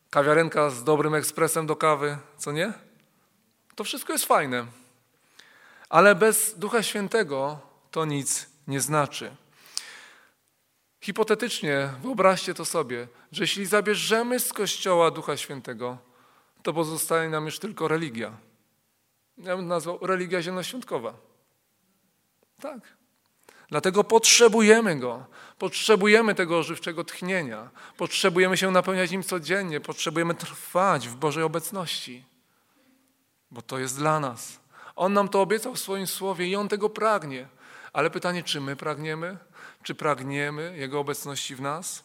kawiarenka 0.09 0.69
z 0.69 0.83
dobrym 0.83 1.15
ekspresem 1.15 1.67
do 1.67 1.75
kawy, 1.75 2.17
co 2.37 2.51
nie? 2.51 2.73
To 3.75 3.83
wszystko 3.83 4.13
jest 4.13 4.25
fajne. 4.25 4.65
Ale 5.89 6.15
bez 6.15 6.59
Ducha 6.59 6.83
Świętego 6.83 7.59
to 7.91 8.05
nic 8.05 8.49
nie 8.67 8.81
znaczy. 8.81 9.35
Hipotetycznie 11.05 11.89
wyobraźcie 12.01 12.53
to 12.53 12.65
sobie, 12.65 13.07
że 13.31 13.43
jeśli 13.43 13.65
zabierzemy 13.65 14.39
z 14.39 14.53
Kościoła 14.53 15.11
Ducha 15.11 15.37
Świętego, 15.37 15.97
to 16.63 16.73
pozostaje 16.73 17.29
nam 17.29 17.45
już 17.45 17.59
tylko 17.59 17.87
religia. 17.87 18.37
Ja 19.37 19.55
bym 19.57 19.67
nazwał 19.67 19.99
religia 20.01 20.41
zielonoświątkowa. 20.41 21.13
Tak. 22.61 22.79
Dlatego 23.69 24.03
potrzebujemy 24.03 24.95
Go. 24.95 25.25
Potrzebujemy 25.59 26.35
tego 26.35 26.63
żywczego 26.63 27.03
tchnienia. 27.03 27.69
Potrzebujemy 27.97 28.57
się 28.57 28.71
napełniać 28.71 29.11
Nim 29.11 29.23
codziennie. 29.23 29.81
Potrzebujemy 29.81 30.35
trwać 30.35 31.07
w 31.07 31.15
Bożej 31.15 31.43
obecności. 31.43 32.25
Bo 33.51 33.61
to 33.61 33.79
jest 33.79 33.97
dla 33.97 34.19
nas. 34.19 34.59
On 34.95 35.13
nam 35.13 35.29
to 35.29 35.41
obiecał 35.41 35.73
w 35.73 35.79
swoim 35.79 36.07
słowie 36.07 36.47
i 36.47 36.55
On 36.55 36.67
tego 36.67 36.89
pragnie. 36.89 37.47
Ale 37.93 38.09
pytanie, 38.09 38.43
czy 38.43 38.61
my 38.61 38.75
pragniemy? 38.75 39.37
Czy 39.85 39.95
pragniemy 39.95 40.77
Jego 40.77 40.99
obecności 40.99 41.55
w 41.55 41.61
nas? 41.61 42.03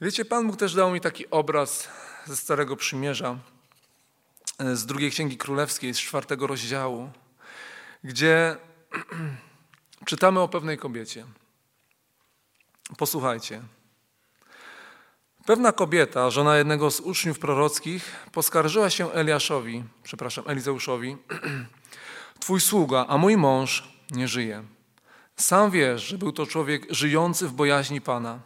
Wiecie, 0.00 0.24
Pan 0.24 0.46
Bóg 0.46 0.56
też 0.56 0.74
dał 0.74 0.92
mi 0.92 1.00
taki 1.00 1.30
obraz 1.30 1.88
ze 2.26 2.36
Starego 2.36 2.76
Przymierza, 2.76 3.38
e, 4.58 4.76
z 4.76 4.86
drugiej 4.86 5.10
Księgi 5.10 5.36
Królewskiej, 5.36 5.94
z 5.94 5.98
czwartego 5.98 6.46
rozdziału, 6.46 7.10
gdzie 8.04 8.56
czytamy 10.10 10.40
o 10.40 10.48
pewnej 10.48 10.78
kobiecie. 10.78 11.26
Posłuchajcie. 12.98 13.62
Pewna 15.46 15.72
kobieta, 15.72 16.30
żona 16.30 16.56
jednego 16.56 16.90
z 16.90 17.00
uczniów 17.00 17.38
prorockich, 17.38 18.26
poskarżyła 18.32 18.90
się 18.90 19.12
Eliaszowi, 19.12 19.84
przepraszam, 20.02 20.44
Elizeuszowi, 20.46 21.16
Twój 22.40 22.60
sługa, 22.60 23.06
a 23.08 23.18
mój 23.18 23.36
mąż 23.36 23.91
nie 24.12 24.28
żyje. 24.28 24.62
Sam 25.36 25.70
wiesz, 25.70 26.02
że 26.02 26.18
był 26.18 26.32
to 26.32 26.46
człowiek 26.46 26.86
żyjący 26.90 27.48
w 27.48 27.52
bojaźni 27.52 28.00
Pana. 28.00 28.38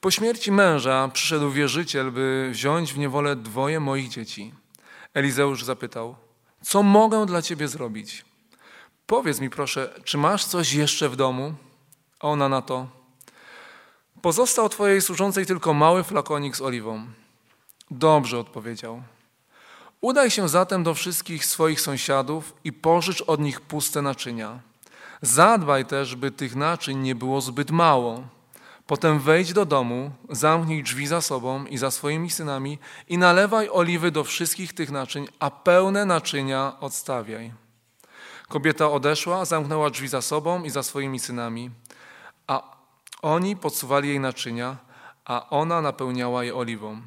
Po 0.00 0.10
śmierci 0.10 0.52
męża 0.52 1.08
przyszedł 1.08 1.50
wierzyciel, 1.50 2.12
by 2.12 2.48
wziąć 2.52 2.92
w 2.92 2.98
niewolę 2.98 3.36
dwoje 3.36 3.80
moich 3.80 4.08
dzieci. 4.08 4.54
Elizeusz 5.14 5.64
zapytał, 5.64 6.16
co 6.62 6.82
mogę 6.82 7.26
dla 7.26 7.42
ciebie 7.42 7.68
zrobić? 7.68 8.24
Powiedz 9.06 9.40
mi 9.40 9.50
proszę, 9.50 9.94
czy 10.04 10.18
masz 10.18 10.44
coś 10.44 10.72
jeszcze 10.72 11.08
w 11.08 11.16
domu? 11.16 11.54
Ona 12.20 12.48
na 12.48 12.62
to, 12.62 12.86
pozostał 14.22 14.68
twojej 14.68 15.00
służącej 15.00 15.46
tylko 15.46 15.74
mały 15.74 16.04
flakonik 16.04 16.56
z 16.56 16.60
oliwą. 16.60 17.06
Dobrze 17.90 18.38
odpowiedział. 18.38 19.02
Udaj 20.00 20.30
się 20.30 20.48
zatem 20.48 20.82
do 20.82 20.94
wszystkich 20.94 21.46
swoich 21.46 21.80
sąsiadów 21.80 22.54
i 22.64 22.72
pożycz 22.72 23.22
od 23.26 23.40
nich 23.40 23.60
puste 23.60 24.02
naczynia. 24.02 24.60
Zadbaj 25.22 25.84
też, 25.84 26.16
by 26.16 26.30
tych 26.30 26.56
naczyń 26.56 26.98
nie 26.98 27.14
było 27.14 27.40
zbyt 27.40 27.70
mało. 27.70 28.22
Potem 28.86 29.20
wejdź 29.20 29.52
do 29.52 29.64
domu, 29.64 30.10
zamknij 30.28 30.82
drzwi 30.82 31.06
za 31.06 31.20
sobą 31.20 31.64
i 31.64 31.78
za 31.78 31.90
swoimi 31.90 32.30
synami 32.30 32.78
i 33.08 33.18
nalewaj 33.18 33.68
oliwy 33.72 34.10
do 34.10 34.24
wszystkich 34.24 34.72
tych 34.72 34.90
naczyń, 34.90 35.28
a 35.38 35.50
pełne 35.50 36.06
naczynia 36.06 36.72
odstawiaj. 36.80 37.52
Kobieta 38.48 38.90
odeszła, 38.90 39.44
zamknęła 39.44 39.90
drzwi 39.90 40.08
za 40.08 40.22
sobą 40.22 40.64
i 40.64 40.70
za 40.70 40.82
swoimi 40.82 41.20
synami, 41.20 41.70
a 42.46 42.62
oni 43.22 43.56
podsuwali 43.56 44.08
jej 44.08 44.20
naczynia, 44.20 44.76
a 45.24 45.50
ona 45.50 45.80
napełniała 45.80 46.44
je 46.44 46.54
oliwą. 46.54 47.00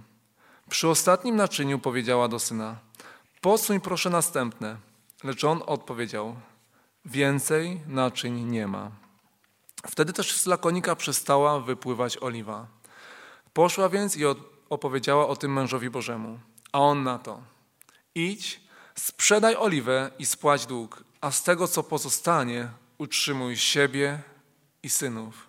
Przy 0.70 0.88
ostatnim 0.88 1.36
naczyniu 1.36 1.80
powiedziała 1.80 2.28
do 2.28 2.40
syna: 2.40 2.76
Posuń 3.42 3.80
proszę 3.80 4.10
następne. 4.10 4.78
Lecz 5.24 5.44
on 5.44 5.62
odpowiedział: 5.66 6.36
Więcej 7.06 7.82
naczyń 7.88 8.44
nie 8.44 8.68
ma. 8.68 8.92
Wtedy 9.88 10.14
też 10.14 10.36
z 10.36 10.46
lakonika 10.46 10.96
przestała 10.96 11.60
wypływać 11.60 12.18
oliwa. 12.22 12.68
Poszła 13.54 13.90
więc 13.90 14.18
i 14.18 14.24
opowiedziała 14.70 15.28
o 15.28 15.36
tym 15.36 15.54
mężowi 15.54 15.90
Bożemu. 15.90 16.40
A 16.72 16.80
on 16.80 17.04
na 17.04 17.20
to: 17.20 17.42
Idź, 18.16 18.62
sprzedaj 18.96 19.56
oliwę 19.56 20.12
i 20.20 20.26
spłać 20.26 20.66
dług, 20.66 21.04
a 21.22 21.32
z 21.32 21.44
tego, 21.44 21.68
co 21.68 21.84
pozostanie, 21.84 22.70
utrzymuj 22.98 23.58
siebie 23.58 24.20
i 24.84 24.90
synów. 24.90 25.48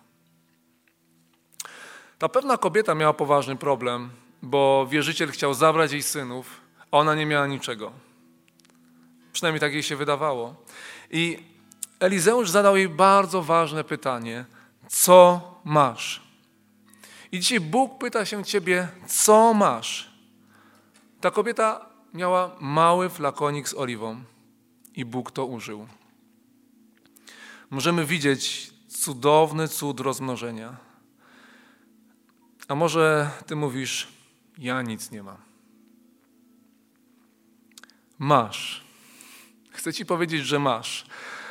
Ta 2.17 2.29
pewna 2.29 2.57
kobieta 2.57 2.95
miała 2.95 3.13
poważny 3.13 3.55
problem, 3.55 4.09
bo 4.41 4.87
wierzyciel 4.89 5.31
chciał 5.31 5.53
zabrać 5.53 5.91
jej 5.91 6.03
synów, 6.03 6.61
a 6.91 6.97
ona 6.97 7.15
nie 7.15 7.25
miała 7.25 7.47
niczego. 7.47 7.91
Przynajmniej 9.33 9.59
tak 9.59 9.73
jej 9.73 9.83
się 9.83 9.95
wydawało. 9.95 10.55
I 11.15 11.43
Elizeusz 11.99 12.49
zadał 12.49 12.77
jej 12.77 12.89
bardzo 12.89 13.41
ważne 13.41 13.83
pytanie: 13.83 14.45
Co 14.87 15.41
masz? 15.63 16.21
I 17.31 17.39
dzisiaj 17.39 17.59
Bóg 17.59 17.97
pyta 17.97 18.25
się 18.25 18.43
ciebie: 18.43 18.87
Co 19.07 19.53
masz? 19.53 20.11
Ta 21.21 21.31
kobieta 21.31 21.89
miała 22.13 22.55
mały 22.59 23.09
flakonik 23.09 23.69
z 23.69 23.73
oliwą 23.73 24.23
i 24.93 25.05
Bóg 25.05 25.31
to 25.31 25.45
użył. 25.45 25.87
Możemy 27.69 28.05
widzieć 28.05 28.73
cudowny 28.87 29.67
cud 29.67 29.99
rozmnożenia. 29.99 30.77
A 32.67 32.75
może 32.75 33.29
ty 33.45 33.55
mówisz: 33.55 34.07
Ja 34.57 34.81
nic 34.81 35.11
nie 35.11 35.23
mam. 35.23 35.37
Masz. 38.19 38.84
Chcę 39.85 39.93
ci 39.93 40.05
powiedzieć, 40.05 40.45
że 40.45 40.59
masz. 40.59 41.05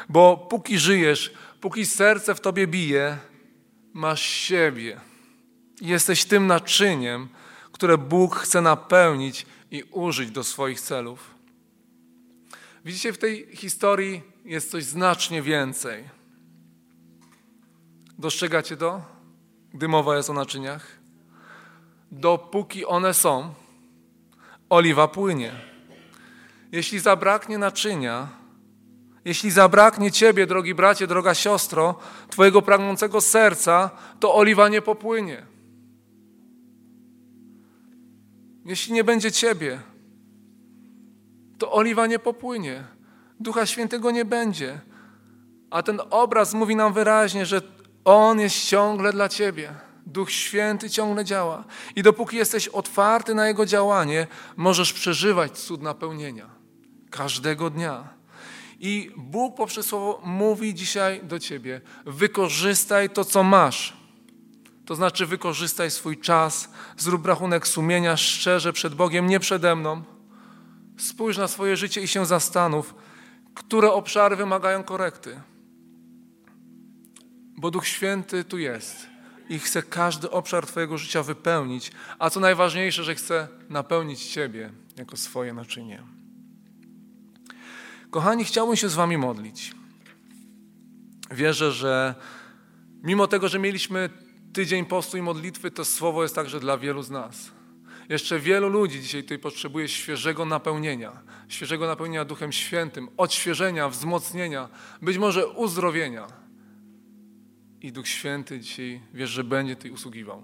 Bo 0.09 0.37
póki 0.37 0.79
żyjesz, 0.79 1.33
póki 1.61 1.87
serce 1.87 2.35
w 2.35 2.41
tobie 2.41 2.67
bije, 2.67 3.19
masz 3.93 4.23
siebie. 4.23 5.01
Jesteś 5.81 6.25
tym 6.25 6.47
naczyniem, 6.47 7.29
które 7.73 7.99
Bóg 7.99 8.37
chce 8.37 8.61
napełnić 8.61 9.47
i 9.71 9.83
użyć 9.83 10.31
do 10.31 10.45
swoich 10.45 10.81
celów. 10.81 11.35
Widzicie, 12.85 13.13
w 13.13 13.19
tej 13.19 13.57
historii 13.57 14.23
jest 14.45 14.71
coś 14.71 14.85
znacznie 14.85 15.43
więcej. 15.43 16.05
Dostrzegacie 18.19 18.77
to, 18.77 19.03
gdy 19.75 19.89
mowa 19.89 20.17
jest 20.17 20.31
o 20.31 20.33
naczyniach? 20.33 20.99
Dopóki 22.11 22.87
one 22.87 23.15
są, 23.15 23.55
oliwa 24.69 25.09
płynie. 25.09 25.74
Jeśli 26.75 26.99
zabraknie 27.01 27.59
naczynia, 27.59 28.29
jeśli 29.25 29.51
zabraknie 29.51 30.13
Ciebie, 30.13 30.47
drogi 30.47 30.75
bracie, 30.75 31.07
droga 31.07 31.35
siostro, 31.35 31.95
Twojego 32.31 32.63
pragnącego 32.63 33.21
serca, 33.21 33.91
to 34.21 34.35
oliwa 34.35 34.69
nie 34.69 34.83
popłynie. 34.83 35.47
Jeśli 38.65 38.93
nie 38.93 39.05
będzie 39.05 39.33
Ciebie, 39.33 39.81
to 41.59 41.73
oliwa 41.73 42.07
nie 42.07 42.19
popłynie. 42.19 42.85
Ducha 43.41 43.67
Świętego 43.67 44.11
nie 44.11 44.25
będzie. 44.25 44.81
A 45.71 45.83
ten 45.83 46.01
obraz 46.11 46.55
mówi 46.55 46.77
nam 46.77 46.93
wyraźnie, 46.93 47.47
że 47.47 47.63
On 48.05 48.41
jest 48.41 48.69
ciągle 48.69 49.13
dla 49.13 49.29
Ciebie. 49.29 49.75
Duch 50.07 50.31
Święty 50.31 50.91
ciągle 50.91 51.25
działa. 51.25 51.65
I 51.97 52.03
dopóki 52.03 52.37
jesteś 52.37 52.69
otwarty 52.69 53.35
na 53.35 53.47
Jego 53.47 53.67
działanie, 53.67 54.27
możesz 54.57 54.93
przeżywać 54.93 55.59
cud 55.59 55.83
napełnienia. 55.83 56.64
Każdego 57.15 57.71
dnia. 57.71 58.09
I 58.81 59.11
Bóg 59.17 59.57
poprzez 59.57 59.87
słowo 59.87 60.21
mówi 60.25 60.75
dzisiaj 60.75 61.21
do 61.23 61.39
ciebie: 61.39 61.81
wykorzystaj 62.07 63.11
to, 63.11 63.25
co 63.25 63.43
masz. 63.43 63.97
To 64.87 64.95
znaczy, 64.95 65.27
wykorzystaj 65.27 65.91
swój 65.91 66.19
czas, 66.19 66.69
zrób 66.97 67.27
rachunek 67.27 67.69
sumienia 67.69 68.17
szczerze 68.17 68.73
przed 68.73 68.95
Bogiem, 68.95 69.27
nie 69.27 69.41
przede 69.41 69.77
mną. 69.77 70.03
Spójrz 70.99 71.39
na 71.39 71.49
swoje 71.49 71.77
życie 71.77 72.01
i 72.01 72.09
się 72.09 72.27
zastanów, 72.27 72.95
które 73.55 73.93
obszary 73.93 74.37
wymagają 74.37 74.85
korekty. 74.85 75.41
Bo 77.57 77.71
Duch 77.71 77.87
Święty 77.87 78.45
tu 78.45 78.59
jest 78.59 79.07
i 79.49 79.59
chce 79.59 79.83
każdy 79.83 80.31
obszar 80.31 80.67
Twojego 80.67 80.99
życia 80.99 81.23
wypełnić, 81.23 81.93
a 82.19 82.31
co 82.31 82.41
najważniejsze, 82.41 83.05
że 83.05 83.15
chce 83.15 83.49
napełnić 83.69 84.25
Ciebie 84.27 84.73
jako 84.97 85.17
swoje 85.17 85.55
naczynie. 85.55 86.24
Kochani, 88.15 88.45
chciałbym 88.45 88.77
się 88.77 88.89
z 88.89 88.95
Wami 88.95 89.17
modlić. 89.17 89.75
Wierzę, 91.31 91.73
że 91.73 92.15
mimo 93.03 93.27
tego, 93.27 93.49
że 93.49 93.59
mieliśmy 93.59 94.11
tydzień 94.53 94.85
postu 94.85 95.17
i 95.17 95.23
modlitwy, 95.23 95.71
to 95.71 95.85
słowo 95.85 96.23
jest 96.23 96.35
także 96.35 96.61
dla 96.61 96.79
wielu 96.79 97.03
z 97.03 97.11
nas. 97.11 97.53
Jeszcze 98.09 98.41
wielu 98.41 98.69
ludzi 98.69 99.01
dzisiaj 99.01 99.23
tutaj 99.23 99.39
potrzebuje 99.39 99.89
świeżego 99.89 100.45
napełnienia, 100.45 101.13
świeżego 101.49 101.87
napełnienia 101.87 102.25
Duchem 102.25 102.53
Świętym, 102.53 103.09
odświeżenia, 103.17 103.89
wzmocnienia, 103.89 104.69
być 105.03 105.19
może 105.19 105.49
uzdrowienia. 105.49 106.27
i 107.81 107.93
Duch 107.93 108.09
Święty 108.09 108.61
dzisiaj 108.61 109.01
wiesz, 109.15 109.31
że 109.31 109.45
będzie 109.45 109.77
Ty 109.77 109.93
usługiwał. 109.93 110.43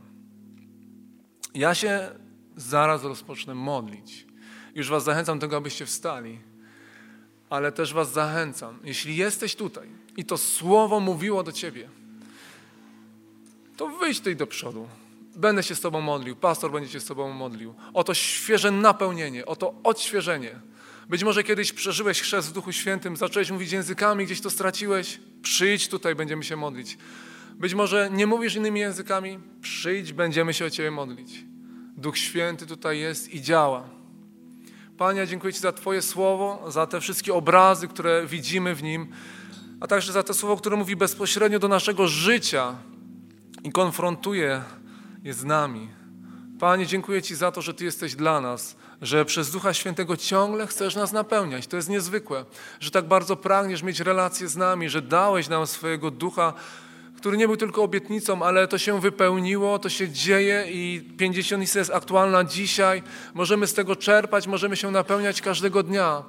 Ja 1.55 1.75
się 1.75 2.11
zaraz 2.57 3.05
rozpocznę 3.05 3.55
modlić. 3.55 4.27
Już 4.75 4.89
Was 4.89 5.05
zachęcam 5.05 5.39
do 5.39 5.47
tego, 5.47 5.57
abyście 5.57 5.87
wstali, 5.87 6.50
ale 7.51 7.73
też 7.73 7.95
Was 7.95 8.13
zachęcam, 8.13 8.79
jeśli 8.85 9.17
jesteś 9.17 9.55
tutaj 9.55 9.89
i 10.17 10.25
to 10.25 10.39
słowo 10.39 11.01
mówiło 11.01 11.43
do 11.43 11.53
Ciebie, 11.53 11.89
to 13.77 13.89
wyjdź 13.89 14.19
tutaj 14.19 14.37
do 14.37 14.47
przodu. 14.47 14.89
Będę 15.37 15.63
się 15.63 15.75
z 15.75 15.81
Tobą 15.81 16.01
modlił, 16.01 16.37
pastor 16.37 16.73
będzie 16.73 16.93
się 16.93 17.01
z 17.01 17.05
Tobą 17.05 17.33
modlił. 17.33 17.75
O 17.95 18.05
to 18.05 18.15
świeże 18.15 18.71
napełnienie, 18.71 19.47
o 19.47 19.57
to 19.57 19.75
odświeżenie. 19.85 20.61
Być 21.09 21.25
może 21.25 21.45
kiedyś 21.45 21.73
przeżyłeś 21.73 22.21
chrzest 22.21 22.49
w 22.49 22.53
Duchu 22.53 22.73
Świętym, 22.73 23.17
zacząłeś 23.17 23.51
mówić 23.51 23.73
językami, 23.73 24.25
gdzieś 24.25 24.41
to 24.41 24.51
straciłeś. 24.51 25.21
Przyjdź 25.43 25.89
tutaj, 25.89 26.15
będziemy 26.15 26.45
się 26.45 26.57
modlić. 26.57 26.99
Być 27.55 27.75
może 27.75 28.11
nie 28.13 28.27
mówisz 28.27 28.55
innymi 28.55 28.81
językami, 28.81 29.39
przyjdź, 29.61 30.13
będziemy 30.13 30.55
się 30.55 30.65
o 30.65 30.71
Ciebie 30.71 30.91
modlić. 30.91 31.45
Duch 31.97 32.19
Święty 32.19 32.67
tutaj 32.67 32.99
jest 32.99 33.35
i 33.35 33.43
działa. 33.43 34.00
Panie, 35.01 35.27
dziękuję 35.27 35.53
Ci 35.53 35.61
za 35.61 35.73
Twoje 35.73 36.03
słowo, 36.03 36.65
za 36.71 36.87
te 36.87 37.01
wszystkie 37.01 37.35
obrazy, 37.35 37.89
które 37.89 38.27
widzimy 38.27 38.75
w 38.75 38.83
nim, 38.83 39.09
a 39.81 39.87
także 39.87 40.13
za 40.13 40.23
to 40.23 40.35
słowo, 40.35 40.57
które 40.57 40.77
mówi 40.77 40.97
bezpośrednio 40.97 41.59
do 41.59 41.69
naszego 41.69 42.09
życia 42.09 42.75
i 43.65 43.73
konfrontuje 43.73 44.63
je 45.25 45.35
z 45.35 45.45
nami. 45.45 45.89
Panie, 46.59 46.87
dziękuję 46.87 47.23
Ci 47.23 47.35
za 47.35 47.53
to, 47.53 47.63
że 47.63 47.75
Ty 47.75 47.85
jesteś 47.85 48.15
dla 48.15 48.41
nas, 48.41 48.77
że 49.03 49.25
przez 49.25 49.51
Ducha 49.51 49.75
Świętego 49.75 50.17
ciągle 50.17 50.67
chcesz 50.67 50.97
nas 50.97 51.13
napełniać. 51.13 51.67
To 51.67 51.77
jest 51.77 51.89
niezwykłe, 51.89 52.45
że 52.81 52.91
tak 52.91 53.09
bardzo 53.09 53.37
pragniesz 53.37 53.83
mieć 53.83 54.01
relacje 54.01 54.49
z 54.49 54.57
nami, 54.57 54.89
że 54.89 55.03
dałeś 55.03 55.49
nam 55.49 55.67
swojego 55.67 56.11
Ducha, 56.11 56.53
który 57.21 57.37
nie 57.37 57.47
był 57.47 57.57
tylko 57.57 57.83
obietnicą, 57.83 58.43
ale 58.43 58.69
to 58.69 58.79
się 58.79 59.01
wypełniło, 59.01 59.79
to 59.79 59.89
się 59.89 60.09
dzieje 60.09 60.67
i 60.71 61.05
pięćdziesiątnica 61.19 61.79
jest 61.79 61.91
aktualna 61.91 62.45
dzisiaj. 62.45 63.03
Możemy 63.35 63.67
z 63.67 63.75
tego 63.75 63.97
czerpać, 63.97 64.47
możemy 64.47 64.77
się 64.77 64.91
napełniać 64.91 65.43
każdego 65.43 65.83
dnia. 65.83 66.23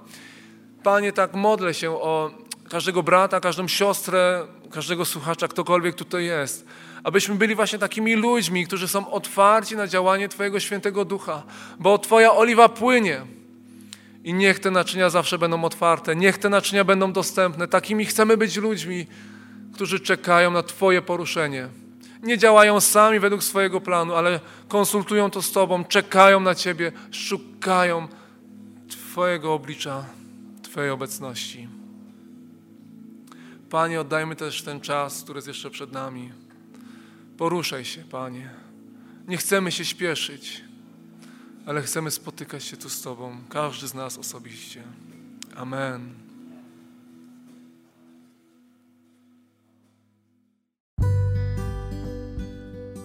Panie, 0.84 1.14
tak 1.14 1.34
modlę 1.34 1.74
się 1.74 1.92
o 1.92 2.32
każdego 2.70 3.04
brata, 3.04 3.40
każdą 3.40 3.68
siostrę, 3.68 4.48
każdego 4.72 5.06
słuchacza, 5.06 5.48
ktokolwiek 5.48 5.96
tutaj 5.96 6.26
jest. 6.26 6.66
Abyśmy 7.04 7.36
byli 7.36 7.56
właśnie 7.56 7.80
takimi 7.80 8.16
ludźmi, 8.16 8.68
którzy 8.68 8.88
są 8.88 9.12
otwarci 9.12 9.76
na 9.76 9.88
działanie 9.88 10.30
Twojego 10.30 10.60
świętego 10.60 11.06
ducha, 11.06 11.44
bo 11.80 11.98
Twoja 11.98 12.34
oliwa 12.34 12.70
płynie. 12.70 13.22
I 14.24 14.34
niech 14.34 14.60
te 14.60 14.72
naczynia 14.72 15.10
zawsze 15.10 15.38
będą 15.38 15.64
otwarte, 15.64 16.16
niech 16.16 16.38
te 16.38 16.50
naczynia 16.50 16.84
będą 16.84 17.14
dostępne. 17.14 17.68
Takimi 17.68 18.06
chcemy 18.06 18.38
być 18.38 18.58
ludźmi, 18.58 19.08
którzy 19.74 20.00
czekają 20.00 20.52
na 20.52 20.64
Twoje 20.64 21.02
poruszenie. 21.02 21.68
Nie 22.24 22.38
działają 22.38 22.82
sami 22.82 23.20
według 23.20 23.44
swojego 23.44 23.82
planu, 23.82 24.16
ale 24.16 24.40
konsultują 24.68 25.32
to 25.32 25.42
z 25.42 25.52
Tobą, 25.52 25.86
czekają 25.86 26.40
na 26.40 26.56
Ciebie, 26.56 26.92
szukają 27.12 28.08
Twojego 28.90 29.54
oblicza, 29.54 30.06
Twojej 30.64 30.92
obecności. 30.92 31.68
Panie, 33.70 34.02
oddajmy 34.02 34.36
też 34.36 34.62
ten 34.62 34.82
czas, 34.82 35.24
który 35.24 35.38
jest 35.38 35.48
jeszcze 35.48 35.70
przed 35.70 35.92
nami. 35.92 36.32
Poruszaj 37.38 37.86
się, 37.86 38.04
Panie. 38.04 38.50
Nie 39.28 39.38
chcemy 39.38 39.72
się 39.72 39.86
śpieszyć, 39.86 40.64
ale 41.66 41.82
chcemy 41.82 42.12
spotykać 42.12 42.64
się 42.64 42.78
tu 42.78 42.90
z 42.90 43.02
Tobą, 43.02 43.38
każdy 43.50 43.88
z 43.88 43.94
nas 43.94 44.18
osobiście. 44.18 44.84
Amen. 45.56 46.31